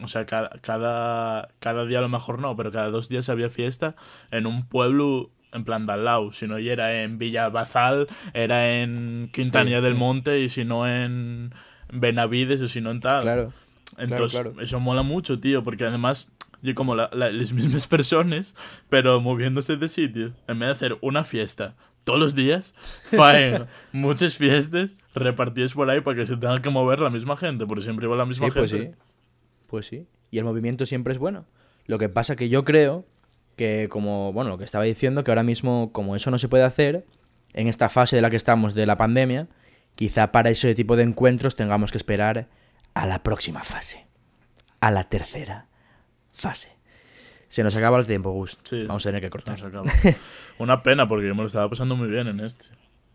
O 0.03 0.09
sea, 0.09 0.27
cada, 0.27 0.51
cada, 0.61 1.49
cada 1.61 1.87
día 1.87 1.99
a 1.99 2.03
lo 2.03 2.09
mejor 2.09 2.41
no, 2.41 2.57
pero 2.57 2.71
cada 2.71 2.91
dos 2.91 3.09
días 3.09 3.29
había 3.29 3.49
fiesta 3.49 3.97
en 4.31 4.47
un 4.47 4.67
pueblo 4.69 5.31
en 5.53 5.65
plan 5.65 5.87
de 5.87 5.93
al 5.95 6.05
lado. 6.05 6.33
Si 6.33 6.47
no, 6.47 6.59
y 6.59 6.69
era 6.69 7.03
en 7.03 7.19
Villa 7.19 7.49
Bazal, 7.49 8.07
era 8.35 8.81
en 8.81 9.31
Quintanilla 9.33 9.79
Sí, 9.79 9.85
del 9.85 9.95
sí. 9.95 9.99
Monte 9.99 10.41
y 10.41 10.49
si 10.51 10.65
no 10.65 10.87
en 10.87 11.55
Benavides 11.91 12.61
o 12.61 12.69
si 12.69 12.81
no 12.81 12.91
en 12.91 13.01
tal. 13.01 13.23
Claro. 13.23 13.53
Entonces, 13.97 14.41
claro. 14.41 14.61
eso 14.61 14.79
mola 14.79 15.03
mucho, 15.03 15.41
tío, 15.41 15.65
porque 15.65 15.85
además, 15.85 16.31
yo 16.63 16.75
como 16.75 16.95
la- 16.95 17.11
la- 17.13 17.31
las 17.31 17.53
mismas 17.53 17.87
personas, 17.87 18.55
pero 18.89 19.21
moviéndose 19.21 19.77
de 19.77 19.89
sitio, 19.89 20.33
en 20.47 20.59
vez 20.59 20.69
de 20.69 20.73
hacer 20.73 20.99
una 21.01 21.25
fiesta 21.25 21.75
todos 22.05 22.19
los 22.19 22.35
días, 22.35 22.75
faen 23.11 23.67
muchas 23.93 24.37
fiestas 24.37 24.91
repartidas 25.15 25.73
por 25.75 25.91
ahí 25.91 26.01
para 26.01 26.17
que 26.17 26.27
se 26.27 26.37
tenga 26.37 26.61
que 26.63 26.71
mover 26.71 27.01
la 27.01 27.11
misma 27.11 27.37
gente, 27.37 27.67
porque 27.67 27.83
siempre 27.85 28.07
va 28.07 28.17
la 28.17 28.25
misma 28.27 28.51
Sí, 28.51 28.59
pues 28.59 28.71
gente. 28.71 28.93
sí. 28.93 28.99
Pues 29.67 29.87
sí. 29.87 30.07
Y 30.31 30.39
el 30.39 30.45
movimiento 30.45 30.87
siempre 30.87 31.13
es 31.13 31.19
bueno. 31.19 31.45
Lo 31.87 31.99
que 31.99 32.09
pasa 32.09 32.37
que 32.37 32.49
yo 32.49 32.65
creo 32.65 33.07
que, 33.57 33.89
como, 33.91 34.33
bueno, 34.33 34.51
lo 34.51 34.59
que 34.59 34.65
estaba 34.65 34.85
diciendo, 34.85 35.25
que 35.25 35.31
ahora 35.31 35.43
mismo, 35.43 35.91
como 35.93 36.15
eso 36.17 36.31
no 36.31 36.39
se 36.39 36.49
puede 36.49 36.65
hacer, 36.65 37.05
en 37.55 37.67
esta 37.69 37.89
fase 37.89 38.17
de 38.17 38.23
la 38.23 38.31
que 38.31 38.37
estamos 38.37 38.75
de 38.75 38.87
la 38.87 38.97
pandemia, 38.97 39.49
quizá 39.95 40.31
para 40.33 40.51
ese 40.51 40.75
tipo 40.75 40.97
de 40.97 41.03
encuentros 41.03 41.57
tengamos 41.57 41.91
que 41.91 41.99
esperar 41.99 42.49
a 42.95 43.07
la 43.07 43.23
próxima 43.23 43.65
fase. 43.65 44.07
A 44.81 44.91
la 44.91 45.05
tercera 45.05 45.67
fase. 46.39 46.71
Se 47.49 47.63
nos 47.63 47.75
acaba 47.77 47.99
el 47.99 48.07
tiempo, 48.07 48.31
Gus. 48.31 48.59
Sí. 48.65 48.85
Vamos 48.85 49.05
a 49.07 49.09
tener 49.09 49.21
que 49.23 49.27
Se 49.27 49.31
cortar. 49.31 49.59
Una 50.59 50.83
pena, 50.83 51.09
porque 51.09 51.27
yo 51.27 51.35
me 51.35 51.41
lo 51.43 51.47
estaba 51.47 51.69
pasando 51.69 51.97
muy 51.97 52.09
bien 52.09 52.27
en 52.29 52.41
este. 52.41 52.67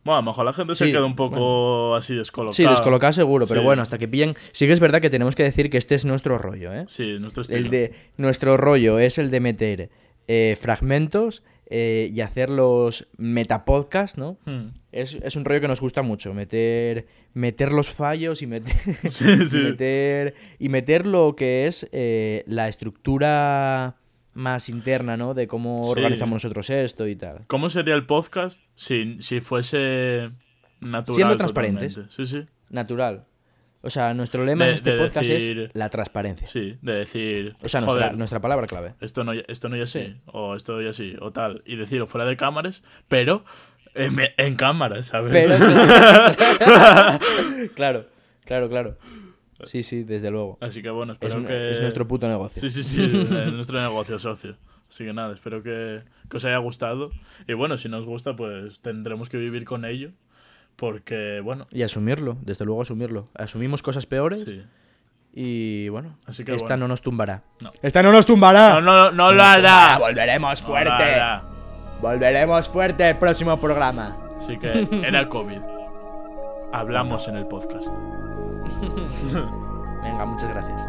Bueno, 0.03 0.17
a 0.17 0.21
lo 0.21 0.25
mejor 0.31 0.43
la 0.45 0.53
gente 0.53 0.75
se 0.75 0.85
Sí, 0.85 0.91
queda 0.91 1.05
un 1.05 1.15
poco 1.15 1.95
así 1.95 2.13
descolocada. 2.15 2.53
Sí, 2.55 2.65
descolocado 2.65 3.13
seguro, 3.13 3.45
pero 3.47 3.61
Sí. 3.61 3.65
bueno, 3.65 3.81
hasta 3.83 3.97
que 3.97 4.07
pillen. 4.07 4.35
Sí 4.51 4.67
que 4.67 4.73
es 4.73 4.79
verdad 4.79 4.99
que 5.01 5.09
tenemos 5.09 5.35
que 5.35 5.43
decir 5.43 5.69
que 5.69 5.77
este 5.77 5.95
es 5.95 6.03
nuestro 6.03 6.37
rollo, 6.37 6.73
¿eh? 6.73 6.85
Sí, 6.87 7.17
nuestro 7.19 7.41
estilo. 7.41 7.59
El 7.59 7.69
de 7.69 7.93
nuestro 8.17 8.57
rollo 8.57 8.99
es 8.99 9.17
el 9.17 9.29
de 9.31 9.39
meter 9.39 9.89
eh, 10.27 10.57
fragmentos 10.59 11.43
eh, 11.75 12.11
y 12.13 12.21
hacer 12.21 12.51
los 12.51 13.07
metapodcasts, 13.17 14.15
¿no? 14.17 14.37
Hmm. 14.45 14.67
Es, 14.91 15.15
es 15.23 15.35
un 15.35 15.43
rollo 15.43 15.59
que 15.59 15.67
nos 15.67 15.81
gusta 15.81 16.03
mucho, 16.03 16.31
meter, 16.35 17.07
meter 17.33 17.71
los 17.71 17.89
fallos 17.89 18.43
y 18.43 18.45
meter, 18.47 18.73
Sí, 19.09 19.47
sí. 19.47 19.57
y 19.57 19.63
meter, 19.63 20.35
y 20.59 20.69
meter 20.69 21.05
lo 21.07 21.35
que 21.35 21.65
es 21.65 21.87
eh, 21.91 22.43
la 22.45 22.67
estructura 22.67 23.95
más 24.35 24.69
interna, 24.69 25.17
¿no? 25.17 25.33
De 25.33 25.47
cómo 25.47 25.83
Sí. 25.85 25.91
organizamos 25.91 26.43
nosotros 26.43 26.69
esto 26.69 27.07
y 27.07 27.15
tal. 27.15 27.41
¿Cómo 27.47 27.69
sería 27.71 27.95
el 27.95 28.05
podcast 28.05 28.63
si, 28.75 29.17
si 29.19 29.41
fuese 29.41 30.29
natural? 30.79 31.15
Siendo 31.15 31.37
transparentes. 31.37 31.95
totalmente? 31.95 32.15
Sí, 32.15 32.25
sí. 32.27 32.45
Natural. 32.69 33.25
O 33.85 33.89
sea, 33.89 34.13
nuestro 34.13 34.45
lema 34.45 34.63
De- 34.63 34.69
en 34.71 34.75
este 34.75 34.91
de 34.95 35.03
podcast 35.03 35.27
decir- 35.29 35.59
es 35.59 35.71
la 35.75 35.89
transparencia. 35.89 36.47
Sí, 36.47 36.77
de 36.81 36.93
decir. 36.95 37.55
O 37.61 37.67
sea, 37.67 37.81
nuestra, 37.81 38.03
joder, 38.05 38.17
nuestra 38.17 38.39
palabra 38.39 38.65
clave. 38.65 38.93
esto 39.01 39.23
no, 39.25 39.33
esto 39.33 39.67
no 39.69 39.75
y 39.77 39.81
así, 39.81 39.99
Sí. 39.99 40.15
o 40.27 40.55
esto 40.55 40.81
y 40.81 40.87
así, 40.87 41.15
o 41.19 41.31
tal. 41.31 41.61
Y 41.65 41.75
decirlo 41.75 42.07
fuera 42.07 42.25
de 42.25 42.37
cámaras, 42.37 42.81
pero 43.09 43.43
en, 43.93 44.15
en 44.37 44.55
cámaras, 44.55 45.07
¿sabes? 45.07 45.33
Pero... 45.33 45.55
claro, 47.75 48.05
claro, 48.45 48.69
claro. 48.69 48.97
Sí, 49.65 49.83
sí, 49.83 50.03
desde 50.03 50.29
luego. 50.31 50.57
Así 50.61 50.81
que 50.81 50.89
bueno, 50.89 51.13
espero 51.13 51.39
Es, 51.39 51.47
que. 51.47 51.71
es 51.71 51.81
nuestro 51.81 52.07
puto 52.07 52.27
negocio. 52.27 52.61
Sí, 52.61 52.69
sí, 52.69 52.83
sí, 52.83 53.03
es 53.05 53.51
nuestro 53.53 53.79
negocio, 53.79 54.19
socio. 54.19 54.55
Así 54.89 55.05
que 55.05 55.13
nada, 55.13 55.33
espero 55.33 55.63
que, 55.63 56.01
que 56.29 56.37
os 56.37 56.45
haya 56.45 56.57
gustado. 56.57 57.11
Y 57.47 57.53
bueno, 57.53 57.77
si 57.77 57.89
no 57.89 57.97
os 57.97 58.05
gusta, 58.05 58.35
pues 58.35 58.81
tendremos 58.81 59.29
que 59.29 59.37
vivir 59.37 59.65
con 59.65 59.85
ello. 59.85 60.11
Porque, 60.75 61.41
bueno. 61.43 61.65
Y 61.71 61.83
asumirlo, 61.83 62.37
desde 62.41 62.65
luego 62.65 62.81
asumirlo. 62.81 63.25
Asumimos 63.35 63.81
cosas 63.81 64.05
peores. 64.05 64.43
Sí. 64.43 64.63
Y 65.35 65.89
bueno, 65.89 66.15
Así 66.27 66.43
que 66.45 66.53
esta 66.53 66.77
no 66.77 66.87
nos 66.87 67.01
tumbará. 67.01 67.41
No. 67.59 67.71
Esta 67.81 68.03
no 68.03 68.11
nos 68.11 68.25
tumbará. 68.25 68.75
No, 68.75 68.81
no, 68.81 68.93
no, 69.05 69.11
no 69.11 69.31
lo 69.31 69.43
hará. 69.43 69.97
Volveremos 69.97 70.61
fuerte. 70.61 71.21
Volveremos 72.01 72.69
fuerte 72.69 73.09
el 73.09 73.17
próximo 73.17 73.59
programa. 73.59 74.17
Así 74.39 74.57
que 74.59 74.87
era 75.07 75.27
COVID. 75.27 75.61
Hablamos 76.71 77.27
en 77.27 77.37
el 77.37 77.47
podcast. 77.47 77.89
Venga, 80.03 80.25
muchas 80.25 80.49
gracias. 80.49 80.87